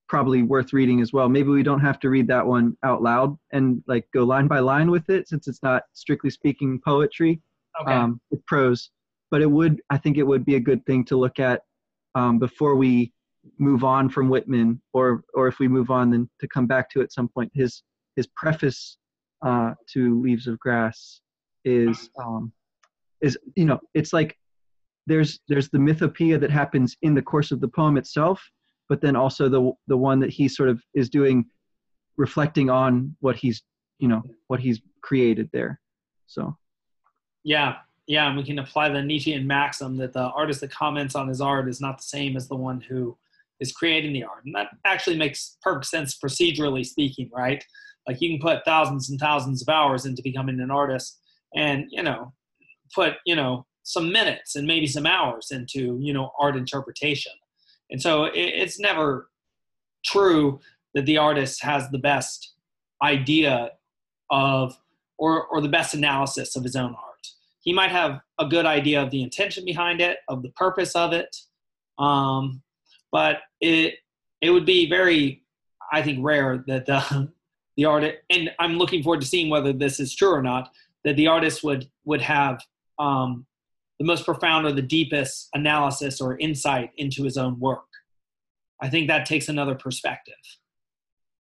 probably 0.08 0.42
worth 0.42 0.72
reading 0.72 1.00
as 1.00 1.12
well. 1.12 1.28
Maybe 1.28 1.50
we 1.50 1.62
don't 1.62 1.80
have 1.80 2.00
to 2.00 2.10
read 2.10 2.26
that 2.28 2.44
one 2.44 2.76
out 2.82 3.02
loud 3.02 3.38
and 3.52 3.82
like 3.87 4.08
go 4.12 4.25
line 4.25 4.49
by 4.49 4.58
line 4.58 4.90
with 4.90 5.08
it, 5.08 5.28
since 5.28 5.46
it's 5.46 5.62
not 5.62 5.84
strictly 5.92 6.30
speaking 6.30 6.80
poetry. 6.84 7.40
Okay. 7.80 7.92
Um, 7.92 8.20
it's 8.32 8.42
prose, 8.49 8.90
but 9.30 9.42
it 9.42 9.50
would 9.50 9.80
I 9.90 9.99
think 9.99 10.18
it 10.18 10.26
would 10.26 10.44
be 10.44 10.56
a 10.56 10.60
good 10.60 10.84
thing 10.87 11.04
to 11.06 11.16
look 11.16 11.38
at 11.38 11.62
um, 12.14 12.38
before 12.38 12.76
we 12.76 13.12
move 13.58 13.84
on 13.84 14.08
from 14.08 14.28
Whitman, 14.28 14.80
or 14.92 15.22
or 15.34 15.49
if 15.49 15.58
we 15.58 15.68
move 15.68 15.90
on, 15.90 16.10
then 16.10 16.28
to 16.40 16.49
come 16.49 16.66
back 16.66 16.90
to 16.90 17.00
at 17.00 17.12
some 17.12 17.28
point. 17.28 17.50
His 17.54 17.82
his 18.16 18.26
preface 18.37 18.99
uh, 19.42 19.75
to 19.92 20.20
Leaves 20.20 20.46
of 20.46 20.58
Grass 20.58 21.20
is 21.64 22.10
um, 22.20 22.52
is 23.20 23.38
you 23.56 23.64
know 23.64 23.78
it's 23.94 24.12
like 24.12 24.37
there's 25.06 25.40
there's 25.49 25.68
the 25.70 25.78
mythopoeia 25.78 26.40
that 26.40 26.50
happens 26.50 26.96
in 27.02 27.14
the 27.14 27.22
course 27.22 27.50
of 27.50 27.60
the 27.60 27.68
poem 27.68 27.96
itself, 27.96 28.42
but 28.88 29.00
then 29.00 29.16
also 29.16 29.49
the 29.49 29.72
the 29.87 29.96
one 29.96 30.20
that 30.20 30.30
he 30.30 30.49
sort 30.49 30.68
of 30.68 30.82
is 30.94 31.08
doing, 31.08 31.44
reflecting 32.16 32.70
on 32.70 33.16
what 33.20 33.37
he's 33.37 33.62
you 33.99 34.08
know 34.08 34.22
what 34.49 34.60
he's 34.60 34.80
created 35.02 35.49
there. 35.52 35.80
So 36.26 36.56
Yeah, 37.42 37.76
yeah, 38.10 38.26
and 38.26 38.36
we 38.36 38.42
can 38.42 38.58
apply 38.58 38.88
the 38.88 39.00
Nietzschean 39.00 39.46
maxim 39.46 39.96
that 39.98 40.12
the 40.12 40.30
artist 40.30 40.62
that 40.62 40.72
comments 40.72 41.14
on 41.14 41.28
his 41.28 41.40
art 41.40 41.68
is 41.68 41.80
not 41.80 41.98
the 41.98 42.02
same 42.02 42.36
as 42.36 42.48
the 42.48 42.56
one 42.56 42.80
who 42.80 43.16
is 43.60 43.70
creating 43.70 44.12
the 44.12 44.24
art. 44.24 44.44
And 44.44 44.52
that 44.56 44.70
actually 44.84 45.16
makes 45.16 45.58
perfect 45.62 45.86
sense 45.86 46.18
procedurally 46.18 46.84
speaking, 46.84 47.30
right? 47.32 47.64
Like 48.08 48.20
you 48.20 48.30
can 48.30 48.40
put 48.40 48.64
thousands 48.64 49.10
and 49.10 49.20
thousands 49.20 49.62
of 49.62 49.68
hours 49.68 50.06
into 50.06 50.22
becoming 50.22 50.58
an 50.58 50.72
artist 50.72 51.20
and, 51.54 51.84
you 51.90 52.02
know, 52.02 52.32
put, 52.92 53.14
you 53.26 53.36
know, 53.36 53.64
some 53.84 54.10
minutes 54.10 54.56
and 54.56 54.66
maybe 54.66 54.88
some 54.88 55.06
hours 55.06 55.52
into, 55.52 55.96
you 56.02 56.12
know, 56.12 56.32
art 56.36 56.56
interpretation. 56.56 57.30
And 57.92 58.02
so 58.02 58.24
it, 58.24 58.32
it's 58.34 58.80
never 58.80 59.30
true 60.04 60.58
that 60.94 61.06
the 61.06 61.18
artist 61.18 61.62
has 61.62 61.88
the 61.90 61.98
best 61.98 62.54
idea 63.04 63.70
of 64.30 64.76
or, 65.16 65.46
or 65.46 65.60
the 65.60 65.68
best 65.68 65.94
analysis 65.94 66.56
of 66.56 66.64
his 66.64 66.74
own 66.74 66.96
art 66.96 67.09
he 67.60 67.72
might 67.72 67.90
have 67.90 68.20
a 68.38 68.46
good 68.46 68.66
idea 68.66 69.02
of 69.02 69.10
the 69.10 69.22
intention 69.22 69.64
behind 69.64 70.00
it, 70.00 70.18
of 70.28 70.42
the 70.42 70.50
purpose 70.50 70.96
of 70.96 71.12
it, 71.12 71.34
um, 71.98 72.62
but 73.12 73.38
it 73.60 73.94
it 74.40 74.50
would 74.50 74.64
be 74.64 74.88
very, 74.88 75.42
I 75.92 76.02
think, 76.02 76.18
rare 76.22 76.64
that 76.66 76.86
the 76.86 77.30
the 77.76 77.84
artist. 77.84 78.18
And 78.30 78.50
I'm 78.58 78.78
looking 78.78 79.02
forward 79.02 79.20
to 79.20 79.26
seeing 79.26 79.50
whether 79.50 79.72
this 79.72 80.00
is 80.00 80.14
true 80.14 80.32
or 80.32 80.42
not. 80.42 80.70
That 81.04 81.16
the 81.16 81.28
artist 81.28 81.62
would 81.62 81.88
would 82.04 82.22
have 82.22 82.60
um, 82.98 83.46
the 83.98 84.06
most 84.06 84.24
profound 84.24 84.66
or 84.66 84.72
the 84.72 84.82
deepest 84.82 85.48
analysis 85.54 86.20
or 86.20 86.38
insight 86.38 86.90
into 86.96 87.22
his 87.24 87.36
own 87.36 87.58
work. 87.60 87.84
I 88.80 88.88
think 88.88 89.08
that 89.08 89.26
takes 89.26 89.48
another 89.48 89.74
perspective. 89.74 90.34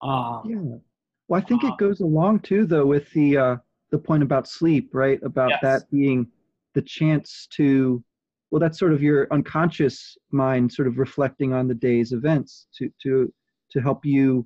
Um, 0.01 0.43
yeah, 0.47 0.79
well, 1.27 1.43
I 1.43 1.45
think 1.45 1.65
it 1.65 1.77
goes 1.79 2.01
along 2.01 2.41
too, 2.41 2.67
though, 2.67 2.87
with 2.87 3.11
the 3.13 3.37
uh, 3.37 3.57
the 3.95 3.99
point 3.99 4.25
about 4.25 4.49
sleep, 4.49 4.91
right? 4.93 5.21
About 5.23 5.51
Yes. 5.51 5.61
that 5.63 5.91
being 5.93 6.27
the 6.75 6.83
chance 6.83 7.47
to, 7.53 8.03
well, 8.51 8.59
that's 8.59 8.77
sort 8.77 8.93
of 8.93 9.01
your 9.01 9.29
unconscious 9.33 10.17
mind 10.33 10.73
sort 10.73 10.89
of 10.89 10.99
reflecting 10.99 11.53
on 11.53 11.69
the 11.69 11.77
day's 11.77 12.11
events 12.11 12.67
to 12.77 12.91
to 13.03 13.33
to 13.71 13.81
help 13.81 14.05
you 14.05 14.45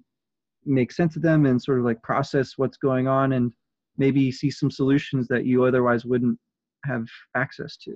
make 0.66 0.92
sense 0.92 1.16
of 1.16 1.22
them 1.22 1.46
and 1.46 1.62
sort 1.62 1.78
of 1.78 1.84
like 1.86 2.02
process 2.02 2.58
what's 2.58 2.76
going 2.76 3.08
on 3.08 3.32
and 3.32 3.50
maybe 3.96 4.30
see 4.30 4.50
some 4.50 4.70
solutions 4.70 5.26
that 5.28 5.46
you 5.46 5.64
otherwise 5.64 6.04
wouldn't 6.04 6.38
have 6.84 7.06
access 7.34 7.78
to. 7.78 7.92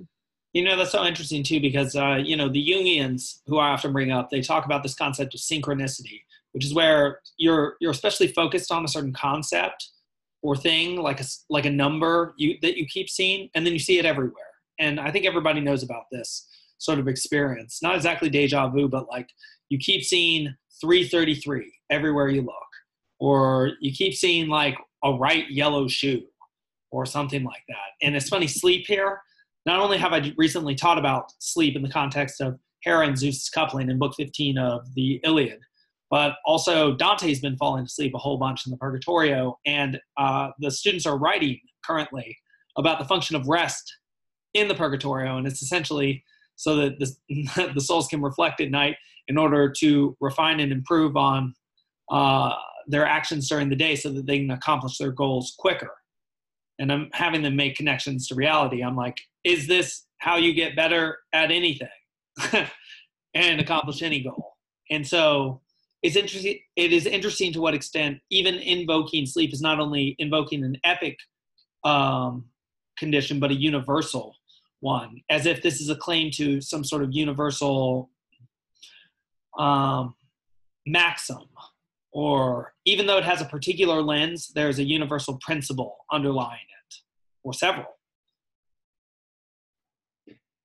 You 0.53 0.63
know, 0.63 0.75
that's 0.75 0.91
so 0.91 1.05
interesting 1.05 1.43
too, 1.43 1.59
because, 1.59 1.95
uh, 1.95 2.19
you 2.23 2.35
know, 2.35 2.49
the 2.49 2.67
Jungians, 2.67 3.41
who 3.47 3.59
I 3.59 3.69
often 3.69 3.93
bring 3.93 4.11
up, 4.11 4.29
they 4.29 4.41
talk 4.41 4.65
about 4.65 4.81
this 4.81 4.95
concept 4.95 5.35
of 5.35 5.39
synchronicity, 5.39 6.21
which 6.51 6.65
is 6.65 6.73
where 6.73 7.19
you're, 7.37 7.75
you're 7.79 7.91
especially 7.91 8.27
focused 8.27 8.71
on 8.71 8.83
a 8.83 8.87
certain 8.87 9.13
concept 9.13 9.89
or 10.43 10.55
thing, 10.55 10.97
like 10.97 11.19
a, 11.19 11.23
like 11.49 11.65
a 11.65 11.71
number 11.71 12.35
you, 12.37 12.57
that 12.61 12.77
you 12.77 12.85
keep 12.85 13.09
seeing, 13.09 13.49
and 13.55 13.65
then 13.65 13.73
you 13.73 13.79
see 13.79 13.97
it 13.97 14.05
everywhere. 14.05 14.43
And 14.79 14.99
I 14.99 15.09
think 15.09 15.25
everybody 15.25 15.61
knows 15.61 15.81
about 15.81 16.03
this 16.11 16.47
sort 16.77 16.99
of 16.99 17.07
experience. 17.07 17.79
Not 17.81 17.95
exactly 17.95 18.29
deja 18.29 18.67
vu, 18.69 18.87
but 18.87 19.07
like 19.07 19.29
you 19.69 19.79
keep 19.79 20.03
seeing 20.03 20.53
333 20.81 21.71
everywhere 21.89 22.27
you 22.27 22.41
look, 22.41 22.53
or 23.19 23.71
you 23.79 23.91
keep 23.91 24.13
seeing 24.13 24.47
like 24.49 24.77
a 25.03 25.13
right 25.13 25.49
yellow 25.49 25.87
shoe 25.87 26.23
or 26.91 27.05
something 27.05 27.43
like 27.43 27.63
that. 27.69 28.05
And 28.05 28.15
it's 28.15 28.29
funny, 28.29 28.47
sleep 28.47 28.85
here 28.85 29.19
not 29.65 29.79
only 29.79 29.97
have 29.97 30.13
I 30.13 30.33
recently 30.37 30.75
taught 30.75 30.97
about 30.97 31.31
sleep 31.39 31.75
in 31.75 31.81
the 31.81 31.89
context 31.89 32.41
of 32.41 32.59
Hera 32.81 33.07
and 33.07 33.17
Zeus' 33.17 33.49
coupling 33.49 33.89
in 33.89 33.97
Book 33.97 34.13
15 34.15 34.57
of 34.57 34.93
the 34.93 35.21
Iliad, 35.23 35.59
but 36.13 36.35
also 36.45 36.95
Dante's 36.95 37.39
been 37.39 37.57
falling 37.57 37.85
asleep 37.85 38.13
a 38.13 38.19
whole 38.19 38.37
bunch 38.37 38.67
in 38.67 38.71
the 38.71 38.77
Purgatorio, 38.77 39.57
and 39.65 39.99
uh, 40.15 40.49
the 40.59 40.69
students 40.69 41.07
are 41.07 41.17
writing 41.17 41.59
currently 41.83 42.37
about 42.77 42.99
the 42.99 43.05
function 43.05 43.35
of 43.35 43.47
rest 43.47 43.91
in 44.53 44.67
the 44.67 44.75
Purgatorio, 44.75 45.37
and 45.37 45.47
it's 45.47 45.63
essentially 45.63 46.23
so 46.55 46.75
that 46.75 46.99
the, 46.99 47.71
the 47.73 47.81
souls 47.81 48.07
can 48.07 48.21
reflect 48.21 48.61
at 48.61 48.69
night 48.69 48.95
in 49.27 49.39
order 49.39 49.73
to 49.79 50.15
refine 50.21 50.59
and 50.59 50.71
improve 50.71 51.17
on 51.17 51.51
uh, 52.11 52.51
their 52.85 53.07
actions 53.07 53.49
during 53.49 53.67
the 53.67 53.75
day 53.75 53.95
so 53.95 54.11
that 54.11 54.27
they 54.27 54.37
can 54.37 54.51
accomplish 54.51 54.99
their 54.99 55.11
goals 55.11 55.55
quicker 55.57 55.89
and 56.77 56.91
I'm 56.91 57.09
having 57.13 57.41
them 57.41 57.55
make 57.55 57.75
connections 57.75 58.27
to 58.27 58.35
reality. 58.35 58.83
I'm 58.83 58.95
like, 58.95 59.17
is 59.43 59.67
this 59.67 60.05
how 60.19 60.37
you 60.37 60.53
get 60.53 60.75
better 60.75 61.17
at 61.33 61.49
anything 61.49 61.87
and 63.33 63.59
accomplish 63.59 64.03
any 64.03 64.21
goal? 64.21 64.53
And 64.91 65.07
so 65.07 65.62
it's 66.03 66.15
interesting. 66.15 66.59
It 66.75 66.93
is 66.93 67.05
interesting 67.05 67.53
to 67.53 67.61
what 67.61 67.73
extent 67.73 68.19
even 68.29 68.55
invoking 68.55 69.25
sleep 69.25 69.53
is 69.53 69.61
not 69.61 69.79
only 69.79 70.15
invoking 70.19 70.63
an 70.63 70.77
epic 70.83 71.17
um, 71.83 72.45
condition, 72.97 73.39
but 73.39 73.51
a 73.51 73.55
universal 73.55 74.35
one, 74.81 75.21
as 75.29 75.45
if 75.45 75.61
this 75.61 75.79
is 75.81 75.89
a 75.89 75.95
claim 75.95 76.29
to 76.31 76.61
some 76.61 76.83
sort 76.83 77.03
of 77.03 77.13
universal 77.13 78.09
um, 79.57 80.13
maxim 80.85 81.47
or 82.13 82.73
even 82.85 83.07
though 83.07 83.17
it 83.17 83.23
has 83.23 83.41
a 83.41 83.45
particular 83.45 84.01
lens, 84.01 84.51
there's 84.53 84.79
a 84.79 84.83
universal 84.83 85.39
principle 85.41 85.97
underlying 86.11 86.59
it, 86.87 86.95
or 87.43 87.53
several. 87.53 87.87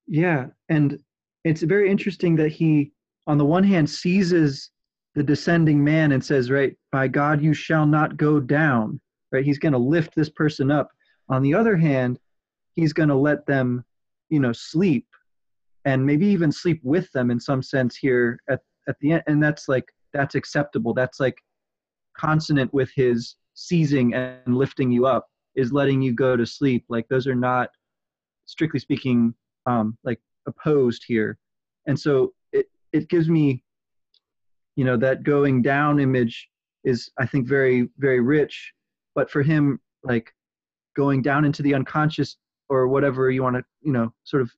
Yeah, 0.06 0.46
and 0.68 0.98
it's 1.44 1.62
very 1.62 1.90
interesting 1.90 2.36
that 2.36 2.50
he, 2.50 2.92
on 3.26 3.38
the 3.38 3.44
one 3.44 3.64
hand, 3.64 3.88
seizes 3.88 4.70
the 5.18 5.24
descending 5.24 5.82
man 5.82 6.12
and 6.12 6.24
says, 6.24 6.50
"Right, 6.50 6.76
by 6.92 7.08
God, 7.08 7.42
you 7.42 7.52
shall 7.52 7.86
not 7.86 8.16
go 8.16 8.40
down." 8.40 9.00
Right, 9.32 9.44
he's 9.44 9.58
going 9.58 9.72
to 9.72 9.78
lift 9.78 10.14
this 10.14 10.30
person 10.30 10.70
up. 10.70 10.88
On 11.28 11.42
the 11.42 11.52
other 11.52 11.76
hand, 11.76 12.18
he's 12.74 12.94
going 12.94 13.10
to 13.10 13.14
let 13.14 13.44
them, 13.44 13.84
you 14.30 14.40
know, 14.40 14.52
sleep, 14.52 15.06
and 15.84 16.06
maybe 16.06 16.26
even 16.26 16.50
sleep 16.50 16.80
with 16.82 17.10
them 17.12 17.30
in 17.30 17.38
some 17.38 17.62
sense 17.62 17.96
here 17.96 18.38
at 18.48 18.60
at 18.88 18.96
the 19.00 19.12
end. 19.12 19.22
And 19.26 19.42
that's 19.42 19.68
like 19.68 19.84
that's 20.14 20.34
acceptable. 20.34 20.94
That's 20.94 21.20
like 21.20 21.36
consonant 22.16 22.72
with 22.72 22.90
his 22.94 23.36
seizing 23.54 24.14
and 24.14 24.56
lifting 24.56 24.90
you 24.90 25.06
up 25.06 25.26
is 25.56 25.72
letting 25.72 26.00
you 26.00 26.12
go 26.12 26.36
to 26.36 26.46
sleep. 26.46 26.84
Like 26.88 27.06
those 27.08 27.26
are 27.26 27.34
not, 27.34 27.70
strictly 28.46 28.80
speaking, 28.80 29.34
um, 29.66 29.98
like 30.04 30.20
opposed 30.46 31.04
here. 31.06 31.38
And 31.86 31.98
so 31.98 32.32
it, 32.52 32.66
it 32.92 33.08
gives 33.08 33.28
me, 33.28 33.62
you 34.78 34.84
know, 34.84 34.96
that 34.96 35.24
going 35.24 35.60
down 35.60 35.98
image 35.98 36.48
is, 36.84 37.10
I 37.18 37.26
think, 37.26 37.48
very, 37.48 37.88
very 37.98 38.20
rich. 38.20 38.72
But 39.16 39.28
for 39.28 39.42
him, 39.42 39.80
like 40.04 40.32
going 40.94 41.20
down 41.20 41.44
into 41.44 41.62
the 41.64 41.74
unconscious 41.74 42.36
or 42.68 42.86
whatever 42.86 43.28
you 43.28 43.42
want 43.42 43.56
to, 43.56 43.64
you 43.82 43.90
know, 43.90 44.14
sort 44.22 44.40
of 44.40 44.52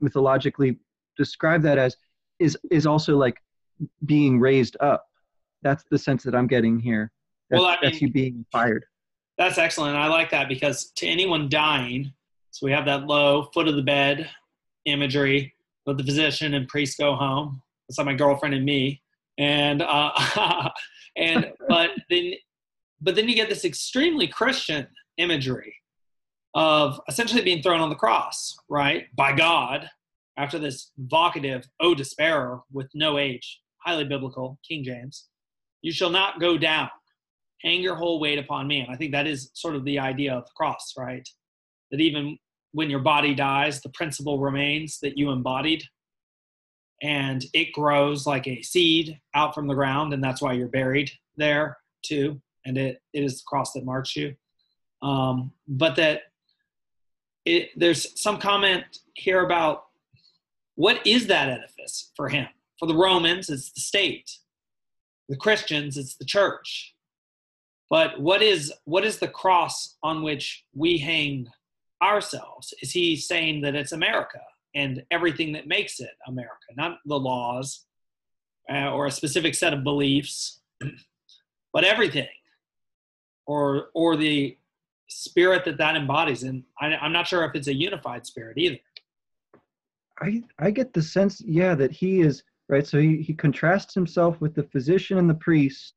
mythologically 0.00 0.76
describe 1.16 1.62
that 1.62 1.78
as, 1.78 1.96
is 2.40 2.58
is 2.72 2.84
also 2.84 3.16
like 3.16 3.36
being 4.06 4.40
raised 4.40 4.76
up. 4.80 5.06
That's 5.62 5.84
the 5.88 5.98
sense 5.98 6.24
that 6.24 6.34
I'm 6.34 6.48
getting 6.48 6.80
here. 6.80 7.12
That's, 7.48 7.60
Well, 7.60 7.70
I 7.70 7.78
that's 7.80 8.02
you 8.02 8.10
being 8.10 8.44
fired. 8.50 8.84
That's 9.38 9.56
excellent. 9.56 9.96
I 9.96 10.08
like 10.08 10.30
that 10.30 10.48
because 10.48 10.90
to 10.96 11.06
anyone 11.06 11.48
dying, 11.48 12.12
so 12.50 12.66
we 12.66 12.72
have 12.72 12.86
that 12.86 13.06
low 13.06 13.50
foot 13.54 13.68
of 13.68 13.76
the 13.76 13.82
bed 13.82 14.28
imagery. 14.84 15.54
Let 15.86 15.96
the 15.96 16.02
physician 16.02 16.54
and 16.54 16.66
priest 16.66 16.98
go 16.98 17.14
home. 17.14 17.62
That's 17.88 17.98
like 17.98 18.06
my 18.06 18.14
girlfriend 18.14 18.56
and 18.56 18.64
me. 18.64 19.00
And 19.38 19.82
uh, 19.82 20.70
and 21.16 21.52
but 21.68 21.90
then 22.10 22.32
but 23.00 23.14
then 23.14 23.28
you 23.28 23.34
get 23.34 23.48
this 23.48 23.64
extremely 23.64 24.26
Christian 24.26 24.86
imagery 25.18 25.74
of 26.54 27.00
essentially 27.08 27.42
being 27.42 27.62
thrown 27.62 27.80
on 27.80 27.90
the 27.90 27.96
cross, 27.96 28.56
right, 28.68 29.06
by 29.16 29.34
God 29.34 29.88
after 30.36 30.58
this 30.58 30.90
vocative 31.06 31.66
O 31.80 31.94
despairer 31.94 32.60
with 32.72 32.88
no 32.94 33.18
H, 33.18 33.60
highly 33.78 34.04
biblical, 34.04 34.58
King 34.66 34.84
James. 34.84 35.28
You 35.82 35.92
shall 35.92 36.10
not 36.10 36.40
go 36.40 36.56
down. 36.56 36.88
Hang 37.62 37.80
your 37.80 37.96
whole 37.96 38.20
weight 38.20 38.38
upon 38.38 38.66
me. 38.66 38.80
And 38.80 38.92
I 38.92 38.96
think 38.96 39.12
that 39.12 39.26
is 39.26 39.50
sort 39.54 39.74
of 39.74 39.84
the 39.84 39.98
idea 39.98 40.34
of 40.34 40.44
the 40.44 40.52
cross, 40.56 40.94
right? 40.96 41.26
That 41.90 42.00
even 42.00 42.38
when 42.72 42.90
your 42.90 43.00
body 43.00 43.34
dies, 43.34 43.80
the 43.80 43.90
principle 43.90 44.40
remains 44.40 44.98
that 45.00 45.16
you 45.16 45.30
embodied. 45.30 45.84
And 47.04 47.44
it 47.52 47.72
grows 47.74 48.26
like 48.26 48.48
a 48.48 48.62
seed 48.62 49.20
out 49.34 49.54
from 49.54 49.66
the 49.66 49.74
ground, 49.74 50.14
and 50.14 50.24
that's 50.24 50.40
why 50.40 50.54
you're 50.54 50.68
buried 50.68 51.10
there 51.36 51.76
too. 52.02 52.40
And 52.64 52.78
it, 52.78 53.02
it 53.12 53.22
is 53.22 53.38
the 53.38 53.44
cross 53.46 53.74
that 53.74 53.84
marks 53.84 54.16
you. 54.16 54.34
Um, 55.02 55.52
but 55.68 55.96
that 55.96 56.22
it, 57.44 57.70
there's 57.76 58.18
some 58.18 58.38
comment 58.38 58.84
here 59.12 59.44
about 59.44 59.84
what 60.76 61.06
is 61.06 61.26
that 61.26 61.50
edifice 61.50 62.10
for 62.16 62.30
him? 62.30 62.48
For 62.78 62.86
the 62.86 62.96
Romans, 62.96 63.50
it's 63.50 63.70
the 63.70 63.80
state. 63.80 64.38
The 65.28 65.36
Christians, 65.36 65.98
it's 65.98 66.16
the 66.16 66.24
church. 66.24 66.94
But 67.90 68.18
what 68.18 68.40
is 68.40 68.72
what 68.84 69.04
is 69.04 69.18
the 69.18 69.28
cross 69.28 69.96
on 70.02 70.22
which 70.22 70.64
we 70.74 70.96
hang 70.96 71.48
ourselves? 72.02 72.72
Is 72.80 72.92
he 72.92 73.14
saying 73.14 73.60
that 73.60 73.74
it's 73.74 73.92
America 73.92 74.40
and 74.74 75.02
everything 75.10 75.52
that 75.52 75.66
makes 75.66 76.00
it 76.00 76.10
America, 76.26 76.66
not 76.76 76.98
the 77.06 77.18
laws 77.18 77.86
uh, 78.70 78.90
or 78.90 79.06
a 79.06 79.10
specific 79.10 79.54
set 79.54 79.72
of 79.72 79.84
beliefs, 79.84 80.60
but 81.72 81.84
everything, 81.84 82.28
or 83.46 83.88
or 83.94 84.16
the 84.16 84.56
spirit 85.08 85.64
that 85.64 85.78
that 85.78 85.96
embodies? 85.96 86.42
And 86.42 86.64
I, 86.80 86.94
I'm 86.96 87.12
not 87.12 87.26
sure 87.26 87.44
if 87.44 87.54
it's 87.54 87.68
a 87.68 87.74
unified 87.74 88.26
spirit 88.26 88.58
either. 88.58 88.78
I 90.20 90.42
I 90.58 90.70
get 90.70 90.92
the 90.92 91.02
sense, 91.02 91.40
yeah, 91.40 91.74
that 91.74 91.92
he 91.92 92.20
is 92.20 92.42
right. 92.68 92.86
So 92.86 92.98
he, 93.00 93.22
he 93.22 93.34
contrasts 93.34 93.94
himself 93.94 94.40
with 94.40 94.54
the 94.54 94.64
physician 94.64 95.18
and 95.18 95.28
the 95.28 95.34
priest. 95.34 95.94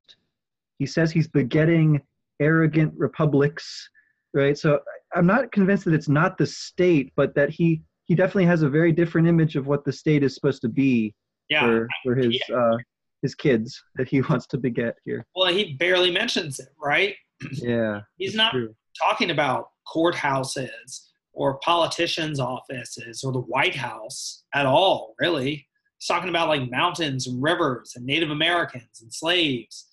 He 0.79 0.85
says 0.85 1.11
he's 1.11 1.27
begetting 1.27 2.01
arrogant 2.39 2.93
republics, 2.97 3.89
right? 4.33 4.57
So 4.57 4.79
I'm 5.15 5.25
not 5.25 5.51
convinced 5.51 5.85
that 5.85 5.93
it's 5.93 6.09
not 6.09 6.37
the 6.37 6.45
state, 6.45 7.13
but 7.15 7.33
that 7.35 7.49
he 7.49 7.81
he 8.07 8.15
definitely 8.15 8.45
has 8.45 8.61
a 8.63 8.69
very 8.69 8.91
different 8.91 9.27
image 9.27 9.55
of 9.55 9.67
what 9.67 9.83
the 9.85 9.91
state 9.91 10.23
is 10.23 10.33
supposed 10.33 10.61
to 10.63 10.69
be 10.69 11.13
Yeah. 11.49 11.61
for, 11.61 11.87
for 12.03 12.15
his 12.15 12.39
Yeah. 12.49 12.55
uh, 12.55 12.77
his 13.21 13.35
kids 13.35 13.81
that 13.95 14.07
he 14.07 14.21
wants 14.29 14.47
to 14.47 14.57
beget 14.57 14.95
here. 15.05 15.25
Well, 15.35 15.51
he 15.53 15.73
barely 15.73 16.11
mentions 16.11 16.59
it, 16.59 16.69
right? 16.81 17.15
Yeah, 17.51 18.01
He's 18.17 18.35
not 18.35 18.51
true. 18.51 18.75
talking 18.99 19.31
about 19.31 19.69
courthouses 19.93 21.01
or 21.33 21.59
politicians' 21.59 22.39
offices 22.39 23.23
or 23.23 23.31
the 23.31 23.41
White 23.41 23.75
House 23.75 24.43
at 24.53 24.65
all, 24.65 25.13
really. 25.19 25.67
He's 25.99 26.07
talking 26.07 26.29
about 26.29 26.47
like 26.47 26.69
mountains 26.71 27.27
and 27.27 27.41
rivers 27.41 27.93
and 27.95 28.05
Native 28.05 28.31
Americans 28.31 29.01
and 29.01 29.13
slaves 29.13 29.87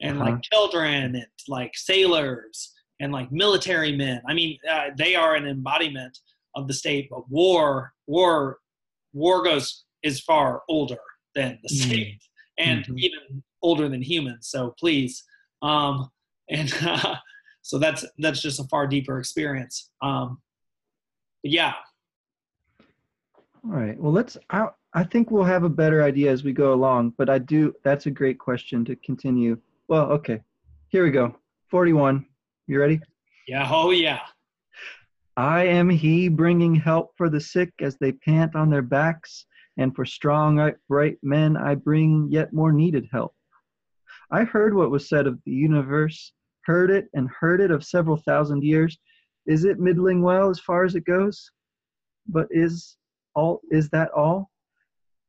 and 0.00 0.18
Uh-huh. 0.20 0.30
like 0.30 0.42
children 0.42 1.16
and 1.16 1.26
like 1.48 1.72
sailors 1.76 2.72
and 3.00 3.12
like 3.12 3.30
military 3.32 3.94
men. 3.96 4.22
I 4.28 4.34
mean, 4.34 4.58
uh, 4.70 4.88
they 4.96 5.14
are 5.14 5.34
an 5.34 5.46
embodiment 5.46 6.18
of 6.56 6.66
the 6.66 6.74
state, 6.74 7.08
but 7.10 7.28
war, 7.30 7.92
war, 8.06 8.58
war 9.12 9.44
goes 9.44 9.84
is 10.02 10.20
far 10.20 10.62
older 10.68 10.98
than 11.34 11.58
the 11.62 11.68
Mm. 11.74 11.82
state 11.86 12.22
and 12.58 12.84
Mhm. 12.86 12.98
even 12.98 13.42
older 13.62 13.88
than 13.88 14.02
humans. 14.02 14.48
So 14.48 14.74
please, 14.78 15.22
um, 15.62 16.10
and 16.50 16.72
uh, 16.82 17.16
so 17.62 17.78
that's 17.78 18.04
that's 18.18 18.40
just 18.40 18.58
a 18.60 18.64
far 18.64 18.86
deeper 18.86 19.18
experience. 19.18 19.90
Um, 20.02 20.40
but 21.42 21.50
yeah, 21.52 21.74
All 23.64 23.72
right. 23.72 23.98
Well, 24.00 24.12
let's. 24.12 24.36
I, 24.50 24.68
I 24.94 25.02
think 25.02 25.30
we'll 25.32 25.42
have 25.44 25.64
a 25.64 25.68
better 25.68 26.02
idea 26.04 26.30
as 26.30 26.44
we 26.44 26.52
go 26.52 26.72
along. 26.72 27.14
But 27.18 27.28
I 27.28 27.38
do. 27.38 27.74
That's 27.82 28.06
a 28.06 28.10
great 28.12 28.38
question 28.38 28.84
to 28.84 28.94
continue. 28.96 29.58
Well, 29.88 30.04
okay. 30.12 30.40
Here 30.88 31.02
we 31.02 31.10
go. 31.10 31.36
Forty-one. 31.68 32.26
You 32.68 32.78
ready? 32.80 33.00
yeah, 33.48 33.68
oh 33.72 33.90
yeah, 33.90 34.20
I 35.36 35.64
am 35.64 35.90
he 35.90 36.28
bringing 36.28 36.74
help 36.74 37.12
for 37.18 37.28
the 37.28 37.40
sick 37.40 37.72
as 37.80 37.98
they 37.98 38.12
pant 38.12 38.56
on 38.56 38.70
their 38.70 38.82
backs, 38.82 39.44
and 39.76 39.94
for 39.94 40.06
strong, 40.06 40.58
uh, 40.58 40.68
upright 40.68 41.18
men 41.22 41.58
I 41.58 41.74
bring 41.74 42.28
yet 42.30 42.54
more 42.54 42.72
needed 42.72 43.06
help. 43.12 43.34
I 44.30 44.44
heard 44.44 44.74
what 44.74 44.90
was 44.90 45.08
said 45.08 45.26
of 45.26 45.38
the 45.44 45.52
universe, 45.52 46.32
heard 46.64 46.90
it 46.90 47.08
and 47.12 47.28
heard 47.28 47.60
it 47.60 47.70
of 47.70 47.84
several 47.84 48.16
thousand 48.16 48.64
years. 48.64 48.98
Is 49.46 49.64
it 49.64 49.78
middling 49.78 50.22
well 50.22 50.48
as 50.48 50.58
far 50.58 50.84
as 50.84 50.94
it 50.94 51.04
goes? 51.04 51.50
But 52.26 52.48
is 52.50 52.96
all 53.34 53.60
is 53.70 53.90
that 53.90 54.10
all? 54.12 54.50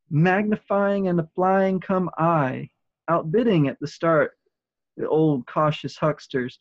Magnifying 0.10 1.10
and 1.10 1.20
applying 1.20 1.82
come 1.82 2.10
I, 2.18 2.70
outbidding 3.10 3.68
at 3.68 3.78
the 3.82 3.88
start 3.88 4.32
the 4.96 5.08
old 5.08 5.46
cautious 5.46 5.96
hucksters, 5.98 6.58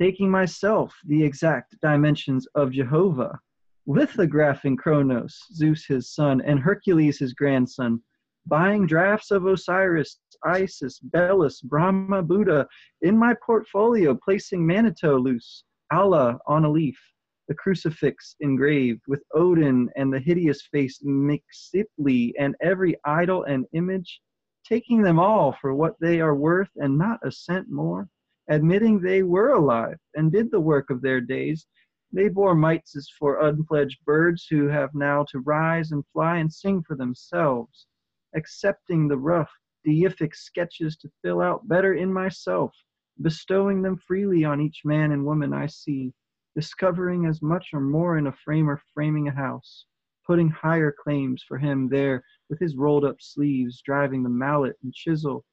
taking 0.00 0.30
myself 0.30 0.94
the 1.06 1.22
exact 1.22 1.74
dimensions 1.80 2.46
of 2.54 2.72
Jehovah, 2.72 3.38
lithographing 3.86 4.76
Kronos, 4.76 5.38
Zeus 5.54 5.86
his 5.86 6.12
son, 6.12 6.42
and 6.42 6.60
Hercules 6.60 7.18
his 7.18 7.32
grandson, 7.32 8.02
buying 8.46 8.86
drafts 8.86 9.30
of 9.30 9.46
Osiris, 9.46 10.18
Isis, 10.44 11.00
Belus, 11.00 11.62
Brahma, 11.62 12.22
Buddha, 12.22 12.68
in 13.02 13.16
my 13.16 13.34
portfolio, 13.44 14.14
placing 14.14 14.66
Manitou 14.66 15.16
loose, 15.16 15.64
Allah 15.90 16.38
on 16.46 16.64
a 16.64 16.70
leaf, 16.70 16.98
the 17.48 17.54
crucifix 17.54 18.36
engraved 18.40 19.02
with 19.08 19.22
Odin 19.34 19.88
and 19.96 20.12
the 20.12 20.18
hideous 20.18 20.62
face 20.72 21.00
Mexitli, 21.02 22.32
and 22.38 22.54
every 22.60 22.96
idol 23.04 23.44
and 23.44 23.66
image, 23.72 24.20
taking 24.66 25.00
them 25.00 25.18
all 25.18 25.56
for 25.60 25.74
what 25.74 25.94
they 26.00 26.20
are 26.20 26.34
worth 26.34 26.70
and 26.76 26.98
not 26.98 27.20
a 27.22 27.30
cent 27.30 27.70
more 27.70 28.08
admitting 28.48 29.00
they 29.00 29.22
were 29.22 29.52
alive 29.52 29.98
and 30.14 30.30
did 30.30 30.50
the 30.50 30.60
work 30.60 30.90
of 30.90 31.02
their 31.02 31.20
days. 31.20 31.66
They 32.12 32.28
bore 32.28 32.54
mites 32.54 32.94
as 32.96 33.10
for 33.18 33.40
unfledged 33.40 34.04
birds 34.04 34.46
who 34.48 34.68
have 34.68 34.94
now 34.94 35.24
to 35.30 35.40
rise 35.40 35.90
and 35.92 36.06
fly 36.12 36.38
and 36.38 36.52
sing 36.52 36.82
for 36.82 36.96
themselves, 36.96 37.86
accepting 38.34 39.08
the 39.08 39.18
rough, 39.18 39.50
deific 39.86 40.34
sketches 40.34 40.96
to 40.98 41.10
fill 41.22 41.40
out 41.40 41.66
better 41.66 41.94
in 41.94 42.12
myself, 42.12 42.72
bestowing 43.20 43.82
them 43.82 43.96
freely 43.96 44.44
on 44.44 44.60
each 44.60 44.82
man 44.84 45.12
and 45.12 45.24
woman 45.24 45.52
I 45.52 45.66
see, 45.66 46.12
discovering 46.54 47.26
as 47.26 47.42
much 47.42 47.70
or 47.72 47.80
more 47.80 48.16
in 48.16 48.28
a 48.28 48.32
framer 48.32 48.80
framing 48.94 49.28
a 49.28 49.32
house, 49.32 49.86
putting 50.26 50.48
higher 50.48 50.92
claims 50.92 51.42
for 51.46 51.58
him 51.58 51.88
there 51.88 52.22
with 52.48 52.58
his 52.60 52.76
rolled 52.76 53.04
up 53.04 53.20
sleeves, 53.20 53.82
driving 53.82 54.22
the 54.22 54.28
mallet 54.28 54.76
and 54.82 54.94
chisel, 54.94 55.44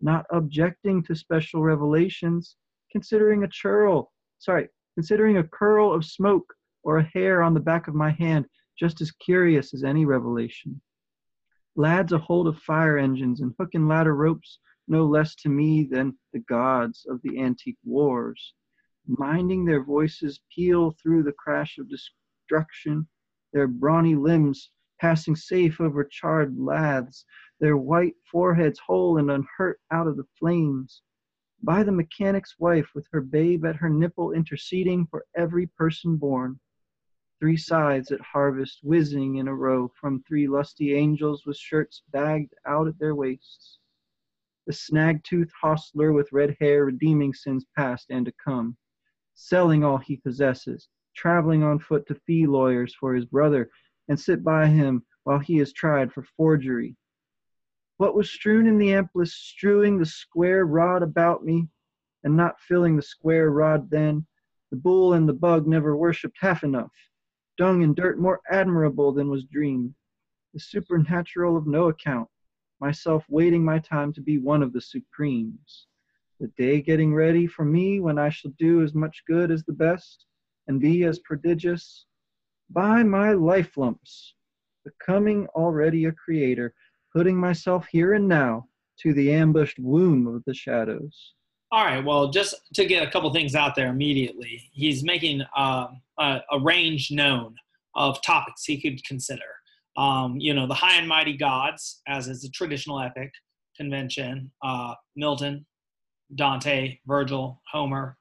not 0.00 0.26
objecting 0.30 1.02
to 1.04 1.14
special 1.14 1.62
revelations, 1.62 2.56
considering 2.90 3.44
a 3.44 3.48
churl, 3.48 4.12
sorry, 4.38 4.68
considering 4.94 5.38
a 5.38 5.44
curl 5.44 5.92
of 5.92 6.04
smoke 6.04 6.54
or 6.82 6.98
a 6.98 7.10
hair 7.14 7.42
on 7.42 7.54
the 7.54 7.60
back 7.60 7.88
of 7.88 7.94
my 7.94 8.10
hand 8.10 8.46
just 8.78 9.00
as 9.00 9.12
curious 9.12 9.74
as 9.74 9.84
any 9.84 10.04
revelation. 10.04 10.80
Lads 11.76 12.12
a 12.12 12.18
hold 12.18 12.48
of 12.48 12.58
fire 12.58 12.98
engines 12.98 13.40
and 13.40 13.54
hook 13.58 13.70
and 13.74 13.88
ladder 13.88 14.14
ropes 14.14 14.58
no 14.88 15.06
less 15.06 15.34
to 15.36 15.48
me 15.48 15.84
than 15.84 16.18
the 16.32 16.40
gods 16.40 17.06
of 17.08 17.20
the 17.22 17.38
antique 17.38 17.78
wars, 17.84 18.54
minding 19.06 19.64
their 19.64 19.84
voices 19.84 20.40
peal 20.54 20.90
through 20.92 21.22
the 21.22 21.32
crash 21.32 21.78
of 21.78 21.88
destruction, 21.88 23.06
their 23.52 23.68
brawny 23.68 24.14
limbs 24.14 24.70
passing 25.00 25.36
safe 25.36 25.80
over 25.80 26.04
charred 26.04 26.58
laths, 26.58 27.24
their 27.60 27.76
white 27.76 28.16
foreheads 28.24 28.78
whole 28.78 29.18
and 29.18 29.30
unhurt 29.30 29.80
out 29.90 30.06
of 30.06 30.16
the 30.16 30.26
flames. 30.38 31.02
By 31.62 31.82
the 31.82 31.92
mechanic's 31.92 32.58
wife 32.58 32.88
with 32.94 33.06
her 33.12 33.20
babe 33.20 33.66
at 33.66 33.76
her 33.76 33.90
nipple 33.90 34.32
interceding 34.32 35.06
for 35.06 35.26
every 35.36 35.66
person 35.66 36.16
born. 36.16 36.58
Three 37.38 37.58
sides 37.58 38.10
at 38.12 38.20
harvest 38.22 38.80
whizzing 38.82 39.36
in 39.36 39.46
a 39.46 39.54
row 39.54 39.92
from 40.00 40.22
three 40.22 40.48
lusty 40.48 40.94
angels 40.94 41.44
with 41.44 41.58
shirts 41.58 42.02
bagged 42.10 42.54
out 42.66 42.88
at 42.88 42.98
their 42.98 43.14
waists. 43.14 43.78
The 44.66 44.72
snag-toothed 44.72 45.52
hostler 45.60 46.12
with 46.12 46.32
red 46.32 46.56
hair 46.60 46.86
redeeming 46.86 47.34
sins 47.34 47.66
past 47.76 48.06
and 48.08 48.24
to 48.24 48.32
come, 48.42 48.76
selling 49.34 49.84
all 49.84 49.98
he 49.98 50.16
possesses, 50.16 50.88
traveling 51.14 51.62
on 51.62 51.78
foot 51.78 52.06
to 52.06 52.14
fee 52.26 52.46
lawyers 52.46 52.94
for 52.94 53.14
his 53.14 53.26
brother 53.26 53.70
and 54.08 54.18
sit 54.18 54.42
by 54.42 54.66
him 54.66 55.04
while 55.24 55.38
he 55.38 55.58
is 55.58 55.72
tried 55.74 56.12
for 56.12 56.22
forgery. 56.36 56.96
What 58.00 58.14
was 58.14 58.30
strewn 58.30 58.66
in 58.66 58.78
the 58.78 58.94
amplest, 58.94 59.50
strewing 59.50 59.98
the 59.98 60.06
square 60.06 60.64
rod 60.64 61.02
about 61.02 61.44
me, 61.44 61.68
and 62.24 62.34
not 62.34 62.58
filling 62.58 62.96
the 62.96 63.02
square 63.02 63.50
rod 63.50 63.90
then, 63.90 64.26
the 64.70 64.78
bull 64.78 65.12
and 65.12 65.28
the 65.28 65.34
bug 65.34 65.66
never 65.66 65.94
worshipped 65.94 66.38
half 66.40 66.64
enough. 66.64 66.94
Dung 67.58 67.82
and 67.82 67.94
dirt 67.94 68.18
more 68.18 68.40
admirable 68.50 69.12
than 69.12 69.28
was 69.28 69.44
dreamed. 69.44 69.94
The 70.54 70.60
supernatural 70.60 71.58
of 71.58 71.66
no 71.66 71.88
account, 71.88 72.30
myself 72.80 73.26
waiting 73.28 73.62
my 73.62 73.78
time 73.78 74.14
to 74.14 74.22
be 74.22 74.38
one 74.38 74.62
of 74.62 74.72
the 74.72 74.80
supremes. 74.80 75.86
The 76.38 76.48
day 76.56 76.80
getting 76.80 77.14
ready 77.14 77.46
for 77.46 77.66
me 77.66 78.00
when 78.00 78.18
I 78.18 78.30
shall 78.30 78.52
do 78.52 78.82
as 78.82 78.94
much 78.94 79.24
good 79.26 79.50
as 79.50 79.62
the 79.64 79.74
best, 79.74 80.24
and 80.68 80.80
be 80.80 81.04
as 81.04 81.18
prodigious 81.18 82.06
by 82.70 83.02
my 83.02 83.32
life 83.32 83.76
lumps, 83.76 84.36
becoming 84.86 85.48
already 85.48 86.06
a 86.06 86.12
creator, 86.12 86.74
putting 87.12 87.36
myself 87.36 87.86
here 87.90 88.14
and 88.14 88.28
now 88.28 88.66
to 89.00 89.12
the 89.14 89.32
ambushed 89.32 89.78
womb 89.78 90.26
of 90.26 90.42
the 90.44 90.54
shadows. 90.54 91.34
All 91.72 91.84
right. 91.84 92.04
Well, 92.04 92.30
just 92.30 92.56
to 92.74 92.84
get 92.84 93.06
a 93.06 93.10
couple 93.10 93.32
things 93.32 93.54
out 93.54 93.74
there 93.76 93.88
immediately, 93.88 94.68
he's 94.72 95.04
making 95.04 95.42
uh, 95.56 95.88
a, 96.18 96.40
a, 96.50 96.58
range 96.60 97.12
known 97.12 97.54
of 97.94 98.20
topics 98.22 98.64
he 98.64 98.80
could 98.80 99.02
consider. 99.04 99.42
Um, 99.96 100.36
you 100.38 100.52
know, 100.52 100.66
the 100.66 100.74
high 100.74 100.96
and 100.96 101.06
mighty 101.06 101.36
gods, 101.36 102.00
as 102.08 102.26
is 102.26 102.44
a 102.44 102.50
traditional 102.50 103.00
epic 103.00 103.30
convention, 103.76 104.50
uh, 104.64 104.94
Milton, 105.14 105.64
Dante, 106.34 106.98
Virgil, 107.06 107.60
Homer, 107.70 108.16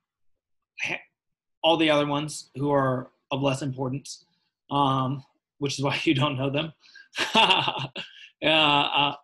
all 1.63 1.77
the 1.77 1.89
other 1.89 2.05
ones 2.05 2.51
who 2.55 2.71
are 2.71 3.09
of 3.31 3.41
less 3.41 3.61
importance, 3.61 4.25
um, 4.71 5.23
which 5.57 5.77
is 5.77 5.83
why 5.83 5.99
you 6.03 6.13
don't 6.13 6.37
know 6.37 6.49
them, 6.49 6.71
uh, 8.43 8.45
uh, 8.45 9.15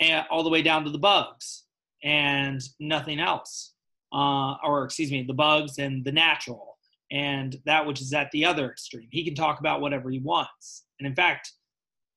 and 0.00 0.26
all 0.30 0.42
the 0.42 0.50
way 0.50 0.62
down 0.62 0.84
to 0.84 0.90
the 0.90 0.98
bugs 0.98 1.64
and 2.02 2.62
nothing 2.78 3.18
else, 3.18 3.72
uh, 4.12 4.54
or 4.64 4.84
excuse 4.84 5.10
me, 5.10 5.22
the 5.22 5.34
bugs 5.34 5.78
and 5.78 6.04
the 6.04 6.12
natural, 6.12 6.78
and 7.10 7.60
that 7.64 7.86
which 7.86 8.00
is 8.00 8.12
at 8.12 8.30
the 8.30 8.44
other 8.44 8.70
extreme. 8.70 9.08
He 9.10 9.24
can 9.24 9.34
talk 9.34 9.60
about 9.60 9.80
whatever 9.80 10.10
he 10.10 10.18
wants, 10.18 10.84
and 10.98 11.06
in 11.06 11.14
fact, 11.14 11.52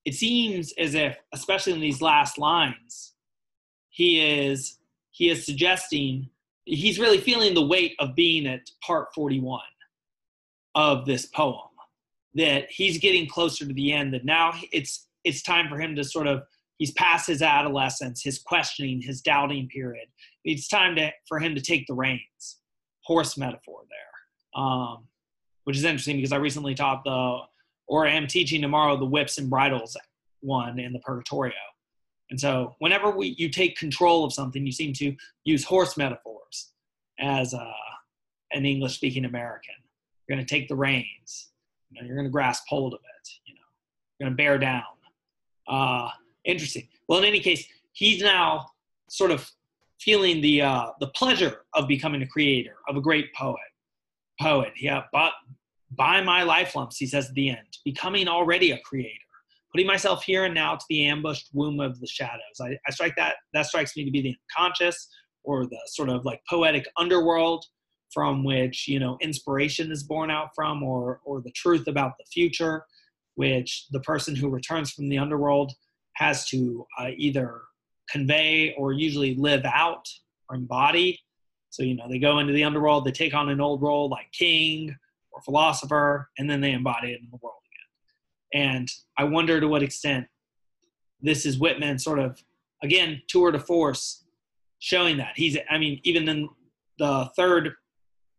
it 0.06 0.16
seems 0.16 0.74
as 0.78 0.96
if, 0.96 1.18
especially 1.34 1.74
in 1.74 1.80
these 1.80 2.02
last 2.02 2.38
lines, 2.38 3.14
he 3.90 4.20
is 4.20 4.78
he 5.12 5.30
is 5.30 5.46
suggesting 5.46 6.30
he's 6.66 7.00
really 7.00 7.20
feeling 7.20 7.54
the 7.54 7.66
weight 7.66 7.96
of 8.00 8.16
being 8.16 8.48
at 8.48 8.72
part 8.86 9.14
41 9.14 9.62
of 10.76 11.06
this 11.06 11.26
poem. 11.26 11.68
That 12.36 12.72
he's 12.72 12.98
getting 12.98 13.28
closer 13.28 13.68
to 13.68 13.74
the 13.74 13.92
end 13.92 14.14
that 14.14 14.24
now 14.24 14.54
it's 14.72 15.08
it's 15.24 15.42
time 15.42 15.70
for 15.70 15.80
him 15.80 15.96
to 15.96 16.04
sort 16.04 16.28
of 16.28 16.44
he's 16.78 16.92
past 16.94 17.28
his 17.28 17.42
adolescence 17.42 18.24
his 18.24 18.40
questioning 18.40 19.02
his 19.02 19.22
doubting 19.22 19.68
period. 19.70 20.08
It's 20.44 20.68
time 20.68 20.96
to 20.96 21.12
for 21.28 21.40
him 21.40 21.56
to 21.56 21.62
take 21.62 21.88
the 21.88 21.94
reins. 21.94 22.58
Horse 23.04 23.38
metaphor 23.38 23.82
there. 23.90 24.64
Um, 24.64 25.08
which 25.64 25.78
is 25.78 25.86
interesting 25.86 26.18
because 26.18 26.34
i 26.34 26.38
recently 26.38 26.74
taught 26.74 27.04
the 27.04 27.38
or 27.88 28.06
am 28.06 28.28
teaching 28.28 28.62
tomorrow 28.62 28.98
the 28.98 29.06
whips 29.06 29.38
and 29.38 29.50
bridles 29.50 29.96
one 30.42 30.80
in 30.80 30.92
the 30.92 31.00
purgatorio. 31.00 31.54
And 32.30 32.40
so 32.40 32.76
whenever 32.80 33.12
we 33.12 33.36
you 33.38 33.50
take 33.50 33.78
control 33.78 34.26
of 34.26 34.34
something 34.34 34.66
you 34.66 34.72
seem 34.72 34.94
to 34.94 35.16
use 35.44 35.64
horse 35.64 35.98
metaphors 35.98 36.72
as 37.20 37.54
uh, 37.54 37.72
an 38.52 38.66
english 38.66 38.96
speaking 38.96 39.26
american. 39.26 39.76
You're 40.28 40.38
going 40.38 40.46
to 40.46 40.56
take 40.56 40.68
the 40.68 40.76
reins. 40.76 41.50
You 41.90 42.02
know, 42.02 42.08
you're 42.08 42.16
going 42.16 42.28
to 42.28 42.32
grasp 42.32 42.64
hold 42.68 42.94
of 42.94 43.00
it 43.00 43.30
you 43.46 43.54
know. 43.54 43.60
You're 44.20 44.30
going 44.30 44.38
to 44.38 44.44
bear 44.44 44.58
down 44.58 44.84
uh, 45.72 46.10
interesting. 46.46 46.88
Well 47.08 47.20
in 47.20 47.26
any 47.26 47.40
case 47.40 47.66
he's 47.94 48.22
now 48.22 48.68
sort 49.10 49.32
of 49.32 49.50
feeling 50.00 50.42
the 50.42 50.62
uh, 50.62 50.88
the 51.00 51.08
pleasure 51.08 51.66
of 51.74 51.88
becoming 51.88 52.22
a 52.22 52.28
creator 52.28 52.76
of 52.88 52.96
a 52.98 53.02
great 53.02 53.34
poet 53.34 53.58
poet. 54.40 54.74
Yeah 54.78 55.04
but 55.12 55.32
by 55.98 56.22
my 56.22 56.44
life 56.44 56.76
lumps 56.76 56.98
he 56.98 57.06
says 57.06 57.30
at 57.30 57.36
the 57.36 57.50
end 57.50 57.68
becoming 57.84 58.28
already 58.28 58.72
a 58.72 58.80
creator 58.80 59.18
putting 59.72 59.88
myself 59.88 60.24
here 60.24 60.46
and 60.46 60.54
now 60.54 60.76
to 60.76 60.86
the 60.90 61.06
ambushed 61.06 61.50
womb 61.54 61.80
of 61.80 62.00
the 62.00 62.08
shadows. 62.08 62.60
I, 62.62 62.78
I 62.88 62.92
strike 62.92 63.16
that 63.18 63.36
that 63.54 63.66
strikes 63.66 63.96
me 63.96 64.04
to 64.06 64.12
be 64.12 64.22
the 64.22 64.36
unconscious 64.50 65.08
or 65.44 65.66
the 65.66 65.80
sort 65.88 66.10
of 66.10 66.26
like 66.26 66.42
poetic 66.50 66.86
underworld 66.98 67.66
from 68.14 68.44
which 68.44 68.88
you 68.88 69.00
know 69.00 69.18
inspiration 69.22 69.92
is 69.92 70.04
born 70.04 70.30
out 70.30 70.50
from 70.54 70.84
or 70.84 71.22
or 71.24 71.42
the 71.42 71.52
truth 71.52 71.88
about 71.88 72.14
the 72.18 72.26
future 72.32 72.84
which 73.36 73.88
the 73.92 74.00
person 74.02 74.36
who 74.36 74.50
returns 74.50 74.92
from 74.92 75.10
the 75.10 75.18
underworld 75.18 75.72
has 76.16 76.48
to 76.50 76.86
uh, 77.00 77.10
either 77.16 77.62
convey 78.10 78.74
or 78.78 78.92
usually 78.92 79.36
live 79.36 79.64
out 79.66 80.08
or 80.50 80.56
embody. 80.56 81.20
So 81.70 81.84
you 81.84 81.96
know 81.96 82.10
they 82.10 82.20
go 82.20 82.40
into 82.40 82.54
the 82.54 82.64
underworld 82.64 83.06
they 83.06 83.12
take 83.12 83.34
on 83.34 83.50
an 83.50 83.62
old 83.62 83.82
role 83.82 84.10
like 84.10 84.32
king 84.34 84.96
or 85.32 85.42
philosopher 85.42 86.30
and 86.38 86.50
then 86.50 86.60
they 86.60 86.74
embody 86.74 87.14
it 87.14 87.22
in 87.22 87.30
the 87.32 87.40
world 87.42 87.62
again. 88.54 88.68
And 88.70 88.88
i 89.18 89.24
wonder 89.24 89.62
to 89.62 89.68
what 89.68 89.82
extent 89.82 90.28
this 91.22 91.46
is 91.46 91.58
whitman 91.58 91.98
sort 91.98 92.20
of 92.20 92.44
again 92.84 93.22
tour 93.30 93.52
de 93.52 93.60
force 93.60 94.26
showing 94.80 95.16
that. 95.18 95.34
He's 95.36 95.58
i 95.70 95.78
mean 95.78 96.02
even 96.04 96.28
in 96.28 96.50
the 97.00 97.32
third 97.38 97.74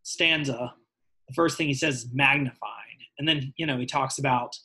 stanza, 0.02 0.74
the 1.28 1.34
first 1.34 1.56
thing 1.56 1.68
he 1.68 1.74
says 1.74 2.04
is 2.04 2.08
magnified. 2.12 2.68
And 3.18 3.26
then, 3.26 3.52
you 3.56 3.66
know, 3.66 3.78
he 3.78 3.86
talks 3.86 4.18
about 4.18 4.56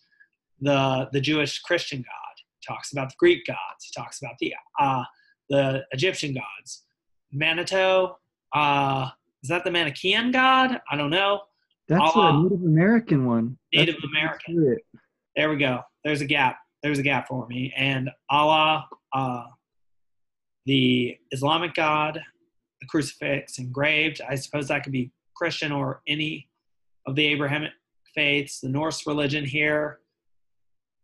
the, 0.62 1.10
the 1.12 1.22
Jewish 1.22 1.60
Christian 1.60 2.00
God. 2.00 2.43
He 2.60 2.74
talks 2.74 2.91
about 2.91 3.10
the 3.10 3.15
Greek 3.20 3.46
gods. 3.46 3.58
He 3.82 4.00
talks 4.00 4.22
about 4.22 4.36
the, 4.39 4.54
uh, 4.80 5.04
the 5.50 5.84
Egyptian 5.91 6.34
gods. 6.34 6.84
Manito, 7.32 8.17
uh, 8.54 9.10
is 9.43 9.50
that 9.50 9.63
the 9.63 9.72
Manichaean 9.72 10.32
God? 10.32 10.80
I 10.89 10.96
don't 10.96 11.10
know. 11.10 11.41
That's 11.88 12.15
Allah, 12.15 12.39
a 12.39 12.43
Native 12.43 12.65
American 12.65 13.26
one. 13.26 13.58
Native 13.74 13.96
That's 13.96 14.06
American. 14.06 14.78
There 15.36 15.50
we 15.50 15.58
go. 15.58 15.82
There's 16.04 16.22
a 16.22 16.26
gap. 16.26 16.58
There's 16.84 17.00
a 17.00 17.04
gap 17.04 17.28
for 17.28 17.48
me. 17.48 17.74
And 17.78 18.10
Allah, 18.30 18.88
uh, 19.13 19.43
the 20.65 21.17
Islamic 21.32 21.74
God, 21.74 22.22
the 22.82 22.88
crucifix 22.88 23.58
engraved. 23.58 24.22
I 24.28 24.36
suppose 24.36 24.67
that 24.67 24.84
could 24.84 24.93
be 24.93 25.12
Christian 25.36 25.72
or 25.72 26.02
any 26.08 26.50
of 27.06 27.15
the 27.15 27.26
Abrahamic 27.26 27.72
faiths, 28.13 28.60
the 28.60 28.70
Norse 28.70 29.08
religion 29.08 29.46
here, 29.46 30.00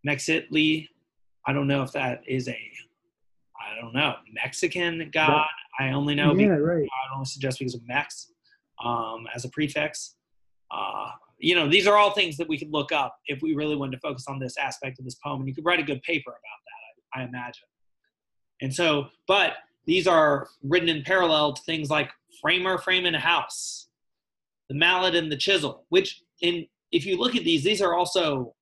Mexitli. 0.07 0.87
I 1.45 1.53
don't 1.53 1.67
know 1.67 1.83
if 1.83 1.91
that 1.91 2.21
is 2.27 2.47
a, 2.47 2.51
I 2.51 3.81
don't 3.81 3.93
know, 3.93 4.15
Mexican 4.31 5.09
god. 5.13 5.45
I 5.79 5.89
only 5.89 6.15
know 6.15 6.33
yeah, 6.33 6.47
because, 6.47 6.61
right. 6.61 6.87
I 6.87 7.13
only 7.13 7.25
suggest 7.25 7.59
because 7.59 7.75
of 7.75 7.85
Mex 7.87 8.31
um, 8.83 9.27
as 9.35 9.45
a 9.45 9.49
prefix. 9.49 10.15
Uh, 10.71 11.09
you 11.39 11.55
know, 11.55 11.67
these 11.67 11.87
are 11.87 11.97
all 11.97 12.11
things 12.11 12.37
that 12.37 12.47
we 12.47 12.57
could 12.57 12.71
look 12.71 12.91
up 12.91 13.17
if 13.27 13.41
we 13.41 13.53
really 13.53 13.75
wanted 13.75 13.93
to 13.93 13.99
focus 13.99 14.25
on 14.27 14.39
this 14.39 14.57
aspect 14.57 14.99
of 14.99 15.05
this 15.05 15.15
poem. 15.15 15.41
And 15.41 15.47
you 15.47 15.55
could 15.55 15.65
write 15.65 15.79
a 15.79 15.83
good 15.83 16.01
paper 16.03 16.31
about 16.31 16.39
that, 16.39 17.19
I, 17.19 17.23
I 17.23 17.27
imagine. 17.27 17.67
And 18.61 18.73
so, 18.73 19.07
but 19.27 19.55
these 19.85 20.07
are 20.07 20.47
written 20.63 20.89
in 20.89 21.03
parallel 21.03 21.53
to 21.53 21.61
things 21.63 21.89
like 21.89 22.09
framer 22.41 22.77
framing 22.77 23.15
a 23.15 23.19
house, 23.19 23.87
the 24.69 24.75
mallet 24.75 25.15
and 25.15 25.31
the 25.31 25.37
chisel, 25.37 25.85
which 25.89 26.21
in 26.41 26.65
if 26.91 27.05
you 27.05 27.17
look 27.17 27.35
at 27.35 27.43
these, 27.43 27.63
these 27.63 27.81
are 27.81 27.95
also 27.95 28.53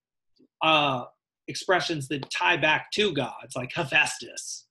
uh, 0.63 1.03
expressions 1.47 2.07
that 2.07 2.29
tie 2.29 2.57
back 2.57 2.91
to 2.91 3.13
gods, 3.13 3.55
like 3.55 3.71
Hephaestus, 3.73 4.65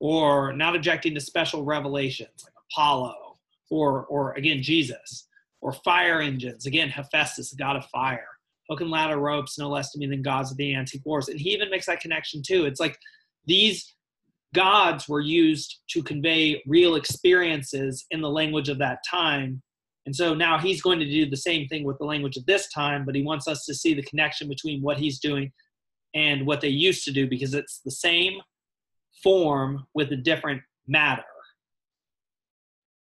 or 0.00 0.52
not 0.52 0.76
objecting 0.76 1.14
to 1.14 1.20
special 1.20 1.64
revelations, 1.64 2.44
like 2.44 2.54
Apollo, 2.70 3.38
or 3.70 4.04
or 4.06 4.32
again 4.34 4.62
Jesus, 4.62 5.28
or 5.60 5.72
fire 5.72 6.20
engines, 6.20 6.66
again 6.66 6.88
Hephaestus, 6.88 7.50
the 7.50 7.56
god 7.56 7.76
of 7.76 7.86
fire. 7.86 8.26
Hook 8.70 8.80
and 8.80 8.90
ladder 8.90 9.18
ropes, 9.18 9.58
no 9.58 9.68
less 9.68 9.90
to 9.92 9.98
me 9.98 10.06
than 10.06 10.22
gods 10.22 10.50
of 10.50 10.56
the 10.56 10.74
antique 10.74 11.04
wars, 11.04 11.28
and 11.28 11.38
he 11.38 11.50
even 11.50 11.70
makes 11.70 11.86
that 11.86 12.00
connection 12.00 12.42
too. 12.46 12.64
It's 12.64 12.80
like 12.80 12.96
these 13.46 13.94
gods 14.54 15.08
were 15.08 15.20
used 15.20 15.80
to 15.90 16.02
convey 16.02 16.62
real 16.66 16.94
experiences 16.94 18.06
in 18.10 18.20
the 18.20 18.30
language 18.30 18.68
of 18.68 18.78
that 18.78 18.98
time 19.08 19.62
and 20.06 20.14
so 20.14 20.34
now 20.34 20.58
he's 20.58 20.82
going 20.82 20.98
to 20.98 21.08
do 21.08 21.28
the 21.28 21.36
same 21.36 21.68
thing 21.68 21.84
with 21.84 21.98
the 21.98 22.04
language 22.04 22.36
of 22.36 22.46
this 22.46 22.68
time, 22.72 23.04
but 23.04 23.14
he 23.14 23.22
wants 23.22 23.46
us 23.46 23.64
to 23.66 23.74
see 23.74 23.94
the 23.94 24.02
connection 24.02 24.48
between 24.48 24.82
what 24.82 24.98
he's 24.98 25.20
doing 25.20 25.52
and 26.14 26.46
what 26.46 26.60
they 26.60 26.68
used 26.68 27.04
to 27.04 27.12
do 27.12 27.28
because 27.28 27.54
it's 27.54 27.80
the 27.80 27.90
same 27.90 28.40
form 29.22 29.86
with 29.94 30.12
a 30.12 30.16
different 30.16 30.62
matter. 30.86 31.22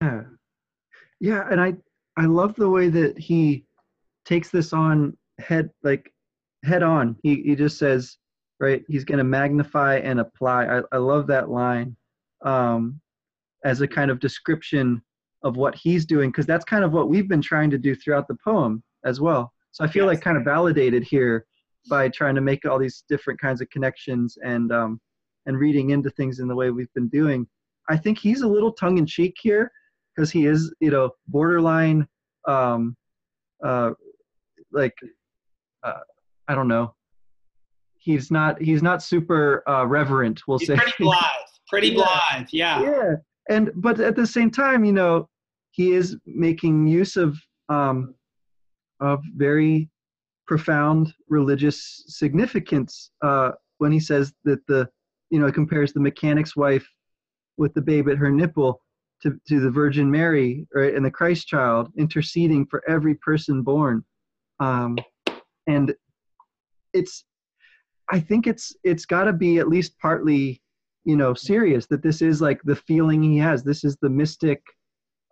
Yeah. 0.00 0.22
Yeah, 1.20 1.48
and 1.50 1.60
I 1.60 1.74
I 2.16 2.26
love 2.26 2.54
the 2.54 2.70
way 2.70 2.88
that 2.88 3.18
he 3.18 3.64
takes 4.24 4.50
this 4.50 4.72
on 4.72 5.16
head 5.40 5.70
like 5.82 6.12
head 6.64 6.82
on. 6.82 7.16
He 7.22 7.42
he 7.42 7.56
just 7.56 7.78
says, 7.78 8.18
right, 8.60 8.84
he's 8.88 9.04
going 9.04 9.18
to 9.18 9.24
magnify 9.24 9.96
and 9.96 10.20
apply. 10.20 10.66
I 10.66 10.82
I 10.92 10.98
love 10.98 11.26
that 11.26 11.50
line 11.50 11.96
um 12.44 13.00
as 13.64 13.80
a 13.80 13.88
kind 13.88 14.10
of 14.10 14.20
description 14.20 15.02
of 15.42 15.56
what 15.56 15.74
he's 15.74 16.04
doing 16.04 16.30
because 16.30 16.46
that's 16.46 16.64
kind 16.64 16.84
of 16.84 16.92
what 16.92 17.08
we've 17.08 17.28
been 17.28 17.42
trying 17.42 17.70
to 17.70 17.78
do 17.78 17.94
throughout 17.94 18.28
the 18.28 18.36
poem 18.42 18.82
as 19.04 19.20
well 19.20 19.52
so 19.72 19.84
i 19.84 19.88
feel 19.88 20.04
yes. 20.04 20.14
like 20.14 20.22
kind 20.22 20.36
of 20.36 20.44
validated 20.44 21.02
here 21.02 21.46
by 21.88 22.08
trying 22.08 22.34
to 22.34 22.40
make 22.40 22.64
all 22.64 22.78
these 22.78 23.04
different 23.08 23.40
kinds 23.40 23.60
of 23.60 23.68
connections 23.70 24.36
and 24.44 24.72
um, 24.72 25.00
and 25.46 25.58
reading 25.58 25.90
into 25.90 26.10
things 26.10 26.40
in 26.40 26.48
the 26.48 26.54
way 26.54 26.70
we've 26.70 26.92
been 26.94 27.08
doing. 27.08 27.46
I 27.88 27.96
think 27.96 28.18
he's 28.18 28.42
a 28.42 28.48
little 28.48 28.72
tongue-in-cheek 28.72 29.36
here 29.40 29.70
because 30.14 30.30
he 30.30 30.46
is 30.46 30.74
you 30.80 30.90
know 30.90 31.10
borderline 31.26 32.06
um, 32.46 32.96
uh, 33.64 33.90
like 34.72 34.94
uh, 35.82 36.00
i 36.48 36.54
don't 36.54 36.68
know. 36.68 36.94
He's 38.00 38.30
not 38.30 38.60
he's 38.62 38.82
not 38.82 39.02
super 39.02 39.68
uh, 39.68 39.84
reverent 39.84 40.42
we'll 40.46 40.58
he's 40.58 40.68
say. 40.68 40.76
pretty 40.76 40.92
blithe 41.00 41.22
pretty 41.68 41.94
blithe 41.94 42.48
yeah. 42.52 42.80
Yeah 42.82 43.14
and 43.48 43.70
but 43.76 43.98
at 44.00 44.16
the 44.16 44.26
same 44.26 44.50
time 44.50 44.84
you 44.84 44.92
know 44.92 45.28
he 45.72 45.92
is 45.92 46.16
making 46.26 46.86
use 46.86 47.16
of 47.16 47.36
um, 47.68 48.14
of 49.00 49.20
very 49.36 49.88
profound 50.48 51.14
religious 51.28 52.02
significance 52.08 53.12
uh, 53.22 53.52
when 53.76 53.92
he 53.92 54.00
says 54.00 54.32
that 54.44 54.66
the 54.66 54.88
you 55.30 55.38
know 55.38 55.46
it 55.46 55.54
compares 55.54 55.92
the 55.92 56.00
mechanic's 56.00 56.56
wife 56.56 56.88
with 57.58 57.72
the 57.74 57.82
babe 57.82 58.08
at 58.08 58.16
her 58.16 58.30
nipple 58.30 58.80
to, 59.22 59.38
to 59.46 59.60
the 59.60 59.70
Virgin 59.70 60.10
Mary 60.10 60.66
right, 60.74 60.94
and 60.94 61.04
the 61.04 61.10
Christ 61.10 61.46
child 61.46 61.92
interceding 61.98 62.64
for 62.66 62.82
every 62.88 63.14
person 63.16 63.62
born. 63.62 64.04
Um, 64.60 64.96
and 65.66 65.94
it's 66.94 67.24
I 68.10 68.18
think 68.18 68.46
it's 68.46 68.74
it's 68.84 69.04
got 69.04 69.24
to 69.24 69.32
be 69.32 69.58
at 69.58 69.68
least 69.68 69.98
partly 70.00 70.62
you 71.04 71.16
know 71.16 71.34
serious 71.34 71.86
that 71.86 72.02
this 72.02 72.22
is 72.22 72.40
like 72.40 72.60
the 72.64 72.76
feeling 72.76 73.22
he 73.22 73.36
has. 73.38 73.62
This 73.62 73.84
is 73.84 73.96
the 74.00 74.08
mystic 74.08 74.62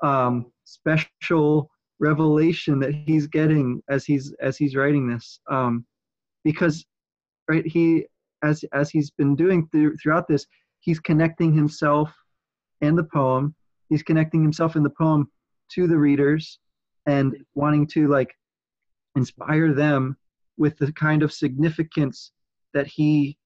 um, 0.02 0.52
special 0.64 1.70
revelation 1.98 2.78
that 2.80 2.94
he's 3.06 3.26
getting 3.26 3.82
as 3.88 4.04
he's 4.04 4.34
as 4.40 4.56
he's 4.56 4.76
writing 4.76 5.08
this 5.08 5.40
um, 5.50 5.84
because 6.44 6.84
right 7.48 7.66
he 7.66 8.04
as 8.42 8.64
as 8.72 8.90
he's 8.90 9.10
been 9.10 9.34
doing 9.34 9.68
through, 9.72 9.96
throughout 9.96 10.28
this 10.28 10.46
he's 10.80 11.00
connecting 11.00 11.52
himself 11.52 12.12
and 12.80 12.96
the 12.96 13.04
poem. 13.04 13.54
He's 13.88 14.02
connecting 14.02 14.42
himself 14.42 14.76
in 14.76 14.82
the 14.82 14.90
poem 14.90 15.30
to 15.72 15.86
the 15.86 15.96
readers 15.96 16.58
and 17.06 17.36
wanting 17.54 17.86
to 17.88 18.08
like 18.08 18.34
inspire 19.14 19.72
them 19.72 20.16
with 20.56 20.76
the 20.78 20.92
kind 20.92 21.22
of 21.22 21.32
significance 21.32 22.32
that 22.74 22.86
he 22.86 23.36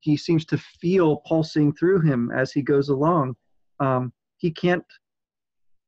he 0.00 0.16
seems 0.16 0.44
to 0.46 0.58
feel 0.58 1.16
pulsing 1.26 1.72
through 1.72 2.00
him 2.00 2.30
as 2.30 2.52
he 2.52 2.62
goes 2.62 2.90
along. 2.90 3.34
Um, 3.80 4.12
he 4.36 4.50
can't 4.50 4.84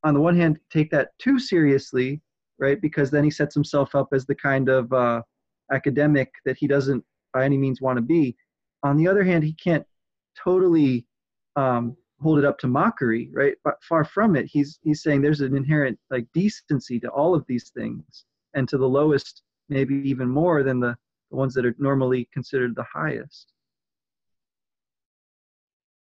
on 0.08 0.14
the 0.14 0.20
one 0.20 0.36
hand 0.36 0.58
take 0.70 0.90
that 0.90 1.10
too 1.18 1.38
seriously 1.38 2.20
right 2.58 2.80
because 2.80 3.10
then 3.10 3.24
he 3.24 3.30
sets 3.30 3.54
himself 3.54 3.94
up 3.94 4.08
as 4.12 4.26
the 4.26 4.34
kind 4.34 4.68
of 4.68 4.92
uh, 4.92 5.22
academic 5.72 6.32
that 6.44 6.56
he 6.58 6.66
doesn't 6.66 7.04
by 7.32 7.44
any 7.44 7.58
means 7.58 7.80
want 7.80 7.96
to 7.96 8.02
be 8.02 8.36
on 8.82 8.96
the 8.96 9.06
other 9.06 9.22
hand 9.22 9.44
he 9.44 9.54
can't 9.54 9.84
totally 10.42 11.06
um, 11.56 11.96
hold 12.20 12.38
it 12.38 12.44
up 12.44 12.58
to 12.58 12.66
mockery, 12.66 13.30
right? 13.32 13.54
But 13.64 13.82
far 13.82 14.04
from 14.04 14.36
it. 14.36 14.46
He's 14.46 14.78
he's 14.82 15.02
saying 15.02 15.22
there's 15.22 15.40
an 15.40 15.56
inherent 15.56 15.98
like 16.10 16.26
decency 16.32 16.98
to 17.00 17.08
all 17.08 17.34
of 17.34 17.44
these 17.48 17.70
things, 17.70 18.24
and 18.54 18.68
to 18.68 18.78
the 18.78 18.88
lowest, 18.88 19.42
maybe 19.68 19.96
even 20.08 20.28
more 20.28 20.62
than 20.62 20.80
the, 20.80 20.96
the 21.30 21.36
ones 21.36 21.54
that 21.54 21.66
are 21.66 21.74
normally 21.78 22.28
considered 22.32 22.74
the 22.74 22.86
highest. 22.92 23.52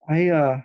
I 0.09 0.29
uh, 0.29 0.61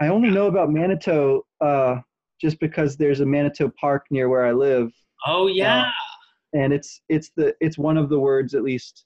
I 0.00 0.08
only 0.08 0.30
know 0.30 0.46
about 0.46 0.70
Manitou 0.70 1.42
uh, 1.60 2.00
just 2.42 2.58
because 2.58 2.96
there's 2.96 3.20
a 3.20 3.26
Manitou 3.26 3.70
Park 3.80 4.06
near 4.10 4.28
where 4.28 4.44
I 4.44 4.52
live. 4.52 4.90
Oh 5.26 5.46
yeah. 5.46 5.82
Uh, 5.82 5.90
and 6.54 6.72
it's 6.72 7.00
it's 7.08 7.30
the 7.36 7.54
it's 7.60 7.78
one 7.78 7.96
of 7.96 8.08
the 8.08 8.18
words 8.18 8.54
at 8.54 8.62
least 8.62 9.04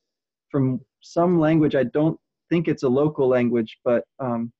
from 0.51 0.81
some 1.03 1.39
language. 1.39 1.75
I 1.77 1.85
don't 1.85 2.19
think 2.49 2.67
it's 2.67 2.83
a 2.83 2.89
local 2.89 3.29
language, 3.29 3.79
but 3.85 4.05
um, 4.19 4.53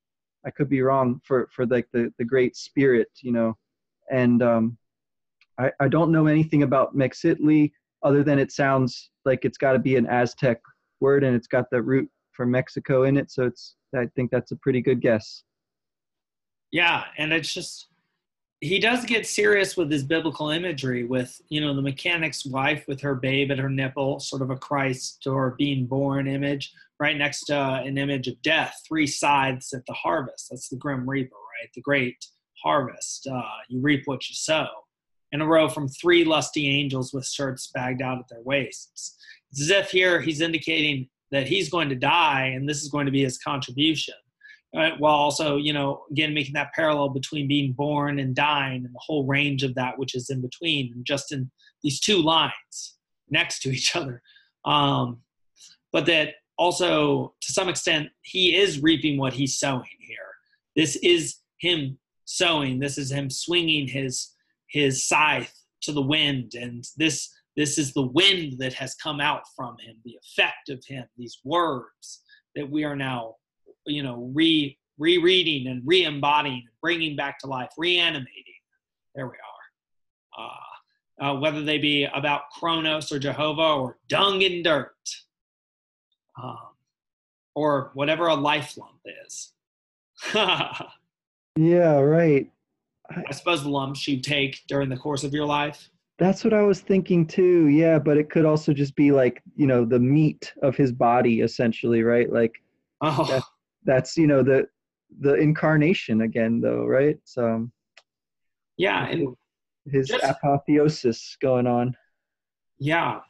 I 0.45 0.51
could 0.51 0.69
be 0.69 0.81
wrong 0.81 1.19
for 1.25 1.49
for 1.53 1.65
like 1.65 1.87
the 1.91 2.13
the 2.19 2.25
great 2.25 2.55
spirit, 2.55 3.09
you 3.21 3.31
know, 3.31 3.57
and 4.11 4.41
um, 4.43 4.77
I 5.59 5.71
I 5.79 5.87
don't 5.87 6.11
know 6.11 6.27
anything 6.27 6.63
about 6.63 6.95
Mexitli 6.95 7.71
other 8.03 8.23
than 8.23 8.37
it 8.37 8.51
sounds 8.51 9.09
like 9.25 9.43
it's 9.43 9.57
got 9.57 9.73
to 9.73 9.79
be 9.79 9.95
an 9.95 10.05
Aztec 10.05 10.59
word 11.01 11.23
and 11.23 11.35
it's 11.35 11.47
got 11.47 11.65
the 11.71 11.81
root 11.81 12.07
for 12.31 12.45
Mexico 12.45 13.03
in 13.03 13.17
it, 13.17 13.31
so 13.31 13.43
it's 13.43 13.75
I 13.95 14.05
think 14.15 14.29
that's 14.31 14.51
a 14.51 14.55
pretty 14.57 14.81
good 14.81 15.01
guess. 15.01 15.43
Yeah, 16.71 17.05
and 17.17 17.33
it's 17.33 17.53
just 17.53 17.87
he 18.59 18.79
does 18.79 19.05
get 19.05 19.27
serious 19.27 19.77
with 19.77 19.91
his 19.91 20.03
biblical 20.03 20.49
imagery 20.49 21.03
with 21.03 21.39
you 21.49 21.61
know 21.61 21.75
the 21.75 21.81
mechanic's 21.81 22.45
wife 22.45 22.83
with 22.87 22.99
her 22.99 23.13
babe 23.13 23.51
at 23.51 23.59
her 23.59 23.69
nipple 23.69 24.19
sort 24.19 24.41
of 24.41 24.49
a 24.49 24.55
christ 24.55 25.27
or 25.27 25.51
being 25.59 25.85
born 25.85 26.27
image 26.27 26.73
right 26.99 27.17
next 27.17 27.45
to 27.45 27.55
an 27.55 27.97
image 27.97 28.27
of 28.27 28.41
death, 28.41 28.81
three 28.87 29.07
scythes 29.07 29.73
at 29.73 29.85
the 29.85 29.93
harvest. 29.93 30.47
That's 30.49 30.69
the 30.69 30.77
Grim 30.77 31.09
Reaper, 31.09 31.35
right? 31.35 31.69
The 31.73 31.81
great 31.81 32.25
harvest. 32.63 33.27
Uh, 33.27 33.41
you 33.69 33.81
reap 33.81 34.03
what 34.05 34.27
you 34.29 34.35
sow. 34.35 34.67
In 35.31 35.41
a 35.41 35.47
row 35.47 35.67
from 35.67 35.89
three 35.89 36.23
lusty 36.23 36.69
angels 36.69 37.13
with 37.13 37.27
shirts 37.27 37.69
bagged 37.73 38.01
out 38.01 38.19
at 38.19 38.29
their 38.29 38.41
waists. 38.43 39.17
It's 39.51 39.61
as 39.61 39.69
if 39.69 39.91
here 39.91 40.21
he's 40.21 40.41
indicating 40.41 41.09
that 41.31 41.47
he's 41.47 41.69
going 41.69 41.89
to 41.89 41.95
die 41.95 42.53
and 42.55 42.67
this 42.67 42.81
is 42.81 42.89
going 42.89 43.05
to 43.05 43.11
be 43.11 43.23
his 43.23 43.37
contribution. 43.37 44.15
Right? 44.75 44.99
While 44.99 45.15
also, 45.15 45.57
you 45.57 45.73
know, 45.73 46.03
again, 46.11 46.33
making 46.33 46.53
that 46.53 46.73
parallel 46.73 47.09
between 47.09 47.47
being 47.47 47.71
born 47.71 48.19
and 48.19 48.35
dying 48.35 48.85
and 48.85 48.93
the 48.93 48.99
whole 49.01 49.25
range 49.25 49.63
of 49.63 49.73
that 49.75 49.97
which 49.97 50.13
is 50.13 50.29
in 50.29 50.41
between, 50.41 50.91
and 50.93 51.05
just 51.05 51.31
in 51.31 51.49
these 51.83 51.99
two 51.99 52.21
lines 52.21 52.97
next 53.29 53.61
to 53.61 53.69
each 53.69 53.95
other. 53.95 54.21
Um, 54.65 55.21
but 55.91 56.05
that 56.07 56.35
also 56.57 57.33
to 57.41 57.53
some 57.53 57.69
extent 57.69 58.09
he 58.23 58.55
is 58.55 58.81
reaping 58.81 59.17
what 59.17 59.33
he's 59.33 59.57
sowing 59.57 59.83
here 59.99 60.17
this 60.75 60.95
is 60.97 61.37
him 61.59 61.97
sowing 62.25 62.79
this 62.79 62.97
is 62.97 63.11
him 63.11 63.29
swinging 63.29 63.87
his 63.87 64.33
his 64.69 65.07
scythe 65.07 65.53
to 65.81 65.91
the 65.91 66.01
wind 66.01 66.53
and 66.55 66.83
this 66.97 67.29
this 67.55 67.77
is 67.77 67.93
the 67.93 68.07
wind 68.07 68.53
that 68.59 68.73
has 68.73 68.95
come 68.95 69.19
out 69.19 69.43
from 69.55 69.75
him 69.79 69.95
the 70.03 70.17
effect 70.23 70.69
of 70.69 70.83
him 70.87 71.05
these 71.17 71.39
words 71.43 72.21
that 72.55 72.69
we 72.69 72.83
are 72.83 72.95
now 72.95 73.35
you 73.87 74.03
know 74.03 74.29
re 74.33 74.77
rereading 74.99 75.67
and 75.67 75.81
re-embodying 75.85 76.65
bringing 76.81 77.15
back 77.15 77.37
to 77.39 77.47
life 77.47 77.69
reanimating 77.77 78.43
there 79.15 79.27
we 79.27 79.33
are 79.33 80.43
uh, 80.45 80.67
uh, 81.19 81.33
whether 81.35 81.63
they 81.63 81.77
be 81.77 82.05
about 82.13 82.49
Kronos 82.51 83.11
or 83.11 83.19
Jehovah 83.19 83.73
or 83.73 83.97
dung 84.07 84.43
and 84.43 84.63
dirt 84.63 84.93
um, 86.41 86.57
or 87.55 87.91
whatever 87.93 88.27
a 88.27 88.35
life 88.35 88.77
lump 88.77 88.99
is. 89.25 89.53
yeah, 91.55 91.99
right. 91.99 92.51
I 93.09 93.31
suppose 93.31 93.63
the 93.63 93.69
lumps 93.69 94.07
you 94.07 94.19
take 94.21 94.61
during 94.67 94.89
the 94.89 94.97
course 94.97 95.23
of 95.23 95.33
your 95.33 95.45
life. 95.45 95.89
That's 96.19 96.43
what 96.43 96.53
I 96.53 96.63
was 96.63 96.81
thinking 96.81 97.25
too. 97.25 97.67
Yeah, 97.67 97.99
but 97.99 98.17
it 98.17 98.29
could 98.29 98.45
also 98.45 98.73
just 98.73 98.95
be 98.95 99.11
like 99.11 99.41
you 99.55 99.67
know 99.67 99.85
the 99.85 99.99
meat 99.99 100.51
of 100.61 100.75
his 100.75 100.91
body, 100.91 101.41
essentially, 101.41 102.03
right? 102.03 102.31
Like, 102.31 102.53
oh. 103.01 103.41
That, 103.87 103.95
that's 103.95 104.17
you 104.17 104.27
know 104.27 104.43
the 104.43 104.67
the 105.19 105.33
incarnation 105.35 106.21
again, 106.21 106.61
though, 106.61 106.85
right? 106.85 107.17
So, 107.23 107.67
yeah, 108.77 109.07
and 109.07 109.35
his 109.85 110.09
just, 110.09 110.23
apotheosis 110.23 111.37
going 111.41 111.65
on. 111.65 111.95
Yeah, 112.79 113.21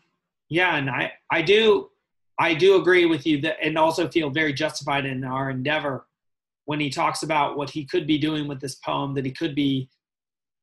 yeah, 0.50 0.76
and 0.76 0.90
I 0.90 1.14
I 1.32 1.42
do 1.42 1.90
I 2.40 2.54
do 2.54 2.76
agree 2.76 3.06
with 3.06 3.26
you 3.26 3.42
that, 3.42 3.58
and 3.64 3.78
also 3.78 4.10
feel 4.10 4.30
very 4.30 4.54
justified 4.54 5.06
in 5.06 5.24
our 5.24 5.50
endeavor 5.50 6.08
when 6.66 6.80
he 6.80 6.90
talks 6.90 7.24
about 7.24 7.56
what 7.56 7.70
he 7.70 7.86
could 7.86 8.06
be 8.06 8.18
doing 8.18 8.48
with 8.48 8.60
this 8.60 8.76
poem, 8.76 9.14
that 9.16 9.26
he 9.26 9.32
could 9.32 9.56
be 9.56 9.90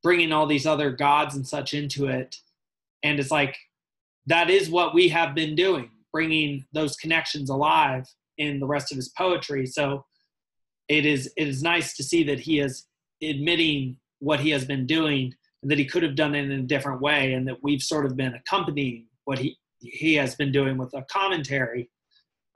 bringing 0.02 0.32
all 0.32 0.46
these 0.46 0.66
other 0.66 0.90
gods 0.90 1.34
and 1.34 1.46
such 1.46 1.72
into 1.72 2.06
it. 2.06 2.36
And 3.02 3.18
it's 3.18 3.30
like, 3.30 3.56
that 4.26 4.50
is 4.50 4.68
what 4.68 4.94
we 4.94 5.08
have 5.08 5.34
been 5.34 5.54
doing, 5.54 5.90
bringing 6.12 6.66
those 6.74 6.96
connections 6.96 7.48
alive 7.48 8.06
in 8.38 8.60
the 8.60 8.66
rest 8.66 8.92
of 8.92 8.96
his 8.96 9.10
poetry. 9.16 9.66
So 9.66 10.04
it 10.88 11.06
is, 11.06 11.32
it 11.36 11.48
is 11.48 11.62
nice 11.62 11.96
to 11.96 12.02
see 12.02 12.24
that 12.24 12.40
he 12.40 12.60
is 12.60 12.86
admitting 13.22 13.96
what 14.18 14.40
he 14.40 14.50
has 14.50 14.64
been 14.64 14.86
doing 14.86 15.34
and 15.62 15.70
that 15.70 15.78
he 15.78 15.84
could 15.84 16.02
have 16.02 16.14
done 16.14 16.34
it 16.34 16.44
in 16.44 16.52
a 16.52 16.62
different 16.62 17.00
way 17.00 17.32
and 17.32 17.48
that 17.48 17.56
we've 17.62 17.82
sort 17.82 18.06
of 18.06 18.16
been 18.16 18.34
accompanying 18.34 19.06
what 19.24 19.38
he 19.38 19.56
he 19.80 20.14
has 20.14 20.34
been 20.34 20.50
doing 20.50 20.78
with 20.78 20.92
a 20.94 21.04
commentary 21.10 21.90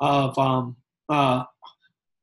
of 0.01 0.37
um, 0.39 0.77
uh, 1.09 1.45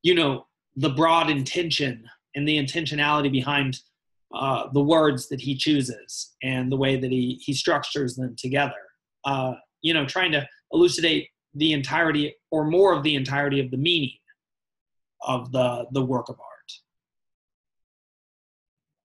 you 0.04 0.16
know 0.16 0.48
the 0.76 0.90
broad 0.90 1.30
intention 1.30 2.04
and 2.36 2.48
the 2.48 2.58
intentionality 2.58 3.32
behind 3.32 3.80
uh, 4.34 4.68
the 4.74 4.84
words 4.84 5.30
that 5.30 5.40
he 5.42 5.56
chooses 5.56 6.36
and 6.44 6.72
the 6.72 6.78
way 6.78 6.98
that 6.98 7.12
he 7.12 7.40
he 7.44 7.54
structures 7.54 8.16
them 8.16 8.36
together. 8.38 8.74
Uh, 9.26 9.54
you 9.82 9.94
know, 9.94 10.06
trying 10.06 10.32
to 10.32 10.48
elucidate 10.72 11.30
the 11.56 11.74
entirety 11.74 12.36
or 12.52 12.66
more 12.66 12.94
of 12.94 13.04
the 13.04 13.16
entirety 13.16 13.60
of 13.60 13.72
the 13.72 13.78
meaning 13.78 14.12
of 15.22 15.52
the 15.52 15.86
the 15.92 16.04
work 16.04 16.30
of 16.30 16.40
art. 16.40 16.72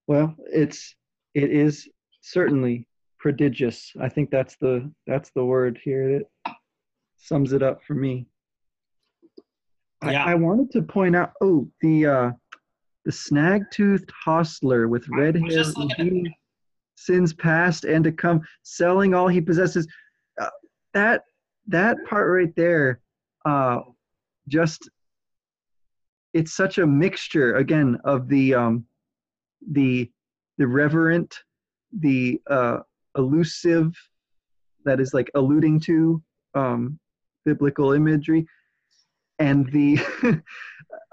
Well, 0.06 0.34
it's 0.52 0.94
it 1.34 1.50
is 1.50 1.88
certainly 2.20 2.86
prodigious. 3.18 3.92
I 4.00 4.08
think 4.08 4.30
that's 4.30 4.56
the 4.56 4.90
that's 5.06 5.30
the 5.30 5.44
word 5.44 5.78
here 5.82 6.20
that 6.46 6.54
sums 7.16 7.52
it 7.52 7.62
up 7.62 7.82
for 7.84 7.94
me. 7.94 8.26
Yeah. 10.02 10.24
I, 10.24 10.32
I 10.32 10.34
wanted 10.34 10.70
to 10.72 10.82
point 10.82 11.14
out 11.14 11.32
oh 11.40 11.68
the 11.80 12.06
uh 12.06 12.30
the 13.04 13.12
snag-toothed 13.12 14.10
hostler 14.24 14.88
with 14.88 15.06
red 15.10 15.36
hair 15.36 15.64
sins 16.96 17.32
past 17.32 17.84
and 17.84 18.04
to 18.04 18.12
come 18.12 18.42
selling 18.62 19.14
all 19.14 19.26
he 19.26 19.40
possesses 19.40 19.88
uh, 20.38 20.50
that 20.92 21.22
that 21.66 21.96
part 22.08 22.30
right 22.30 22.54
there 22.56 23.00
uh 23.44 23.80
just 24.48 24.88
it's 26.32 26.54
such 26.54 26.78
a 26.78 26.86
mixture 26.86 27.56
again 27.56 27.98
of 28.04 28.28
the 28.28 28.54
um 28.54 28.84
the 29.72 30.10
the 30.58 30.66
reverent 30.66 31.34
the 31.92 32.40
uh 32.48 32.78
elusive, 33.16 33.96
that 34.84 35.00
is 35.00 35.14
like 35.14 35.30
alluding 35.34 35.80
to 35.80 36.22
um, 36.54 36.98
biblical 37.44 37.92
imagery, 37.92 38.46
and 39.38 39.70
the 39.72 39.98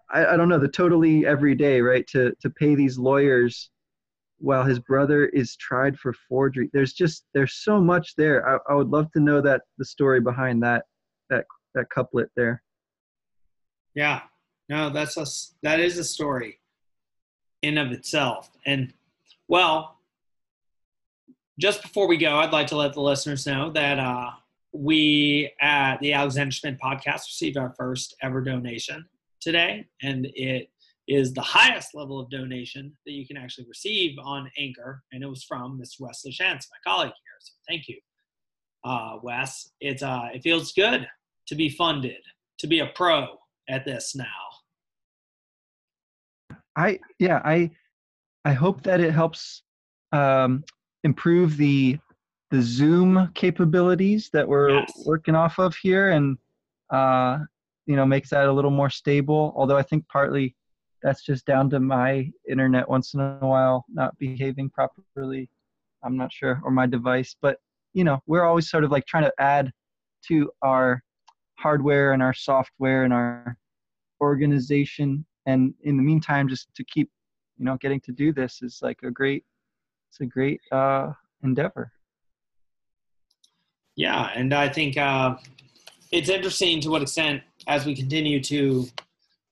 I, 0.10 0.26
I 0.26 0.38
don't 0.38 0.50
know 0.50 0.60
the 0.60 0.68
totally 0.68 1.26
everyday 1.26 1.82
right 1.82 2.06
to 2.08 2.34
to 2.42 2.50
pay 2.50 2.76
these 2.76 2.98
lawyers 2.98 3.70
while 4.40 4.64
his 4.64 4.80
brother 4.80 5.26
is 5.28 5.56
tried 5.56 5.98
for 5.98 6.14
forgery. 6.14 6.70
There's 6.74 6.94
just 6.94 7.26
there's 7.34 7.56
so 7.56 7.80
much 7.80 8.16
there. 8.16 8.48
I, 8.48 8.60
I 8.72 8.76
would 8.76 8.90
love 8.90 9.12
to 9.14 9.20
know 9.20 9.42
that 9.42 9.62
the 9.78 9.86
story 9.86 10.22
behind 10.22 10.62
that 10.64 10.86
that 11.30 11.46
that 11.76 11.90
couplet 11.90 12.30
there. 12.36 12.62
Yeah, 13.96 14.22
no, 14.70 14.90
that's 14.90 15.18
a 15.18 15.26
that 15.64 15.80
is 15.80 15.98
a 15.98 16.04
story 16.04 16.60
in 17.62 17.78
of 17.78 17.92
itself. 17.92 18.52
And 18.66 18.94
well, 19.48 19.98
just 21.60 21.82
before 21.82 22.08
we 22.08 22.18
go, 22.18 22.38
I'd 22.38 22.52
like 22.52 22.68
to 22.68 22.78
let 22.78 22.94
the 22.94 23.02
listeners 23.02 23.48
know 23.48 23.72
that 23.72 24.00
uh, 24.00 24.32
we 24.72 25.52
at 25.60 25.98
the 26.00 26.14
Alexander 26.14 26.52
Schmid 26.52 26.80
podcast 26.80 27.26
received 27.26 27.58
our 27.58 27.74
first 27.78 28.16
ever 28.22 28.42
donation 28.42 29.06
today, 29.42 29.88
and 30.04 30.28
it 30.36 30.70
is 31.08 31.34
the 31.34 31.42
highest 31.42 31.96
level 31.96 32.20
of 32.20 32.30
donation 32.30 32.96
that 33.06 33.14
you 33.14 33.26
can 33.26 33.38
actually 33.38 33.66
receive 33.68 34.18
on 34.22 34.52
Anchor, 34.58 35.02
and 35.12 35.24
it 35.24 35.28
was 35.28 35.44
from 35.44 35.80
Mr. 35.80 36.02
Wesley 36.02 36.32
Shantz, 36.32 36.66
my 36.70 36.78
colleague 36.86 37.08
here. 37.08 37.38
So 37.40 37.54
thank 37.68 37.88
you, 37.88 37.98
uh, 38.84 39.18
Wes. 39.24 39.72
It's 39.80 40.04
uh, 40.04 40.30
it 40.34 40.44
feels 40.44 40.74
good 40.74 41.08
to 41.48 41.56
be 41.56 41.70
funded, 41.70 42.22
to 42.60 42.68
be 42.68 42.80
a 42.80 42.88
pro 42.88 43.28
at 43.70 43.86
this 43.86 44.16
now. 44.16 44.26
I 46.76 47.00
yeah 47.20 47.42
I 47.44 47.72
I 48.44 48.54
hope 48.54 48.84
that 48.84 49.00
it 49.00 49.14
helps 49.14 49.64
um, 50.12 50.64
improve 51.04 51.58
the 51.58 51.98
the 52.52 52.62
Zoom 52.62 53.30
capabilities 53.34 54.30
that 54.32 54.48
we're 54.48 54.70
yes. 54.70 55.04
working 55.06 55.36
off 55.36 55.60
of 55.60 55.76
here, 55.76 56.12
and 56.12 56.38
uh, 56.90 57.40
you 57.86 57.96
know 57.96 58.06
makes 58.06 58.30
that 58.30 58.48
a 58.48 58.52
little 58.52 58.72
more 58.72 58.90
stable. 58.90 59.54
Although 59.56 59.78
I 59.78 59.84
think 59.84 60.06
partly 60.10 60.56
that's 61.08 61.24
just 61.24 61.46
down 61.46 61.70
to 61.70 61.80
my 61.80 62.30
internet 62.50 62.90
once 62.90 63.14
in 63.14 63.22
a 63.22 63.38
while 63.40 63.86
not 63.88 64.18
behaving 64.20 64.70
properly. 64.70 65.50
I'm 66.04 66.18
not 66.18 66.34
sure, 66.34 66.60
or 66.66 66.70
my 66.70 66.86
device, 66.86 67.34
but 67.42 67.60
you 67.94 68.04
know 68.04 68.20
we're 68.28 68.44
always 68.44 68.70
sort 68.70 68.84
of 68.84 68.92
like 68.92 69.06
trying 69.06 69.24
to 69.24 69.32
add 69.40 69.72
to 70.28 70.52
our 70.62 71.02
hardware 71.58 72.12
and 72.12 72.22
our 72.22 72.34
software 72.34 73.06
and 73.06 73.14
our 73.14 73.58
organization 74.20 75.26
and 75.46 75.74
in 75.84 75.96
the 75.96 76.04
meantime 76.04 76.50
just 76.50 76.68
to 76.76 76.84
keep 76.84 77.10
you 77.58 77.64
know 77.64 77.78
getting 77.80 78.02
to 78.02 78.12
do 78.12 78.34
this 78.34 78.62
is 78.62 78.80
like 78.82 79.00
a 79.04 79.10
great 79.10 79.46
it's 80.10 80.20
a 80.20 80.26
great 80.26 80.60
uh 80.72 81.12
endeavor 81.44 81.92
yeah 83.96 84.30
and 84.36 84.54
i 84.54 84.68
think 84.68 84.98
uh 84.98 85.36
it's 86.12 86.30
interesting 86.30 86.82
to 86.82 86.90
what 86.90 87.02
extent 87.02 87.42
as 87.68 87.86
we 87.86 87.96
continue 87.96 88.42
to 88.42 88.88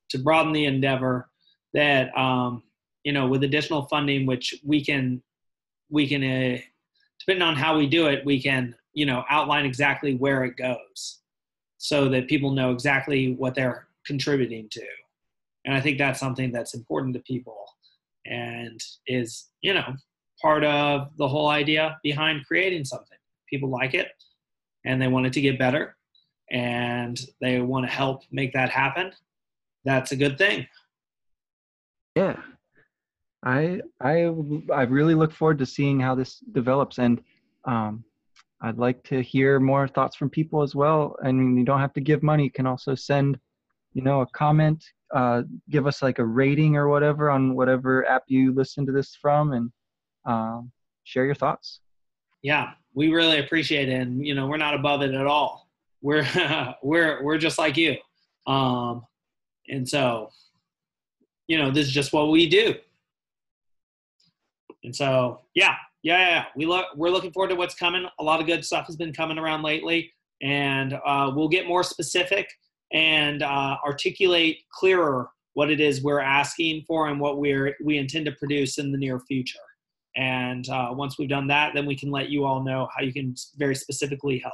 to 0.09 0.17
broaden 0.19 0.51
the 0.51 0.65
endeavor 0.65 1.29
that 1.75 2.15
um 2.17 2.63
you 3.03 3.13
know 3.13 3.27
with 3.27 3.43
additional 3.43 3.83
funding 3.83 4.25
which 4.25 4.55
we 4.63 4.83
can 4.83 5.21
we 5.89 6.07
can 6.07 6.23
uh, 6.23 6.57
depending 7.19 7.47
on 7.47 7.55
how 7.55 7.77
we 7.77 7.85
do 7.87 8.07
it 8.07 8.25
we 8.25 8.41
can 8.41 8.75
you 8.93 9.05
know 9.05 9.23
outline 9.29 9.65
exactly 9.65 10.15
where 10.15 10.43
it 10.43 10.57
goes 10.57 11.19
so 11.77 12.09
that 12.09 12.27
people 12.27 12.51
know 12.51 12.71
exactly 12.71 13.33
what 13.35 13.53
they're 13.53 13.87
contributing 14.05 14.67
to 14.71 14.81
and 15.65 15.73
I 15.73 15.81
think 15.81 15.97
that's 15.97 16.19
something 16.19 16.51
that's 16.51 16.75
important 16.75 17.15
to 17.15 17.21
people 17.21 17.65
and 18.25 18.79
is, 19.07 19.47
you 19.61 19.73
know, 19.73 19.95
part 20.41 20.63
of 20.63 21.09
the 21.17 21.27
whole 21.27 21.49
idea 21.49 21.97
behind 22.03 22.45
creating 22.45 22.85
something. 22.85 23.17
People 23.49 23.69
like 23.69 23.93
it 23.93 24.09
and 24.85 25.01
they 25.01 25.07
want 25.07 25.25
it 25.25 25.33
to 25.33 25.41
get 25.41 25.59
better 25.59 25.95
and 26.51 27.19
they 27.41 27.61
want 27.61 27.85
to 27.85 27.91
help 27.91 28.21
make 28.31 28.53
that 28.53 28.69
happen. 28.69 29.11
That's 29.83 30.11
a 30.11 30.15
good 30.15 30.37
thing. 30.37 30.67
Yeah. 32.15 32.39
I 33.43 33.81
I 34.01 34.33
I 34.73 34.83
really 34.83 35.15
look 35.15 35.31
forward 35.31 35.59
to 35.59 35.65
seeing 35.65 35.99
how 35.99 36.15
this 36.15 36.39
develops 36.39 36.97
and 36.97 37.21
um 37.65 38.03
I'd 38.61 38.77
like 38.77 39.03
to 39.05 39.21
hear 39.21 39.59
more 39.59 39.87
thoughts 39.87 40.15
from 40.15 40.29
people 40.29 40.63
as 40.63 40.73
well. 40.73 41.17
I 41.23 41.31
mean, 41.31 41.57
you 41.57 41.65
don't 41.65 41.79
have 41.79 41.93
to 41.93 42.01
give 42.01 42.23
money. 42.23 42.45
You 42.45 42.51
can 42.51 42.65
also 42.65 42.95
send, 42.95 43.37
you 43.93 44.01
know, 44.01 44.21
a 44.21 44.27
comment, 44.27 44.83
uh, 45.13 45.43
give 45.69 45.85
us 45.85 46.01
like 46.01 46.19
a 46.19 46.25
rating 46.25 46.75
or 46.75 46.87
whatever 46.87 47.29
on 47.29 47.53
whatever 47.53 48.07
app 48.07 48.23
you 48.27 48.53
listen 48.53 48.85
to 48.85 48.91
this 48.91 49.15
from 49.21 49.51
and 49.51 49.71
um, 50.25 50.71
share 51.03 51.25
your 51.25 51.35
thoughts. 51.35 51.81
Yeah, 52.41 52.71
we 52.93 53.09
really 53.11 53.39
appreciate 53.39 53.89
it. 53.89 54.01
And, 54.01 54.25
you 54.25 54.33
know, 54.33 54.47
we're 54.47 54.57
not 54.57 54.73
above 54.73 55.01
it 55.01 55.13
at 55.13 55.27
all. 55.27 55.69
We're, 56.01 56.25
we're, 56.83 57.23
we're 57.23 57.37
just 57.37 57.59
like 57.59 57.77
you. 57.77 57.97
Um, 58.47 59.05
and 59.67 59.87
so, 59.87 60.29
you 61.47 61.57
know, 61.57 61.71
this 61.71 61.87
is 61.87 61.93
just 61.93 62.13
what 62.13 62.29
we 62.29 62.49
do. 62.49 62.75
And 64.83 64.95
so, 64.95 65.41
yeah, 65.53 65.75
yeah, 66.03 66.29
yeah. 66.29 66.45
We 66.55 66.65
look, 66.65 66.85
we're 66.95 67.09
looking 67.09 67.31
forward 67.31 67.49
to 67.49 67.55
what's 67.55 67.75
coming. 67.75 68.05
A 68.19 68.23
lot 68.23 68.39
of 68.39 68.45
good 68.45 68.63
stuff 68.63 68.85
has 68.87 68.95
been 68.95 69.13
coming 69.13 69.37
around 69.37 69.63
lately, 69.63 70.11
and 70.41 70.93
uh, 71.05 71.31
we'll 71.35 71.49
get 71.49 71.67
more 71.67 71.83
specific 71.83 72.47
and 72.93 73.41
uh, 73.41 73.77
articulate 73.85 74.59
clearer 74.71 75.29
what 75.53 75.71
it 75.71 75.79
is 75.79 76.03
we're 76.03 76.19
asking 76.19 76.83
for 76.87 77.07
and 77.07 77.19
what 77.19 77.39
we're 77.39 77.75
we 77.83 77.97
intend 77.97 78.25
to 78.25 78.31
produce 78.33 78.77
in 78.77 78.91
the 78.91 78.97
near 78.97 79.19
future. 79.21 79.59
And 80.15 80.69
uh, 80.69 80.89
once 80.91 81.17
we've 81.17 81.29
done 81.29 81.47
that, 81.47 81.73
then 81.73 81.85
we 81.85 81.95
can 81.95 82.11
let 82.11 82.29
you 82.29 82.45
all 82.45 82.63
know 82.63 82.87
how 82.95 83.03
you 83.03 83.11
can 83.11 83.35
very 83.57 83.75
specifically 83.75 84.39
help. 84.39 84.53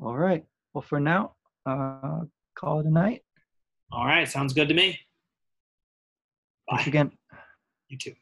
All 0.00 0.16
right. 0.16 0.44
Well, 0.74 0.82
for 0.82 1.00
now, 1.00 1.34
uh, 1.66 2.20
call 2.56 2.80
it 2.80 2.86
a 2.86 2.90
night. 2.90 3.22
All 3.94 4.04
right. 4.06 4.28
Sounds 4.28 4.52
good 4.52 4.68
to 4.68 4.74
me. 4.74 4.98
Bye. 6.68 6.76
Thanks 6.76 6.88
again. 6.88 7.12
You 7.88 7.98
too. 7.98 8.14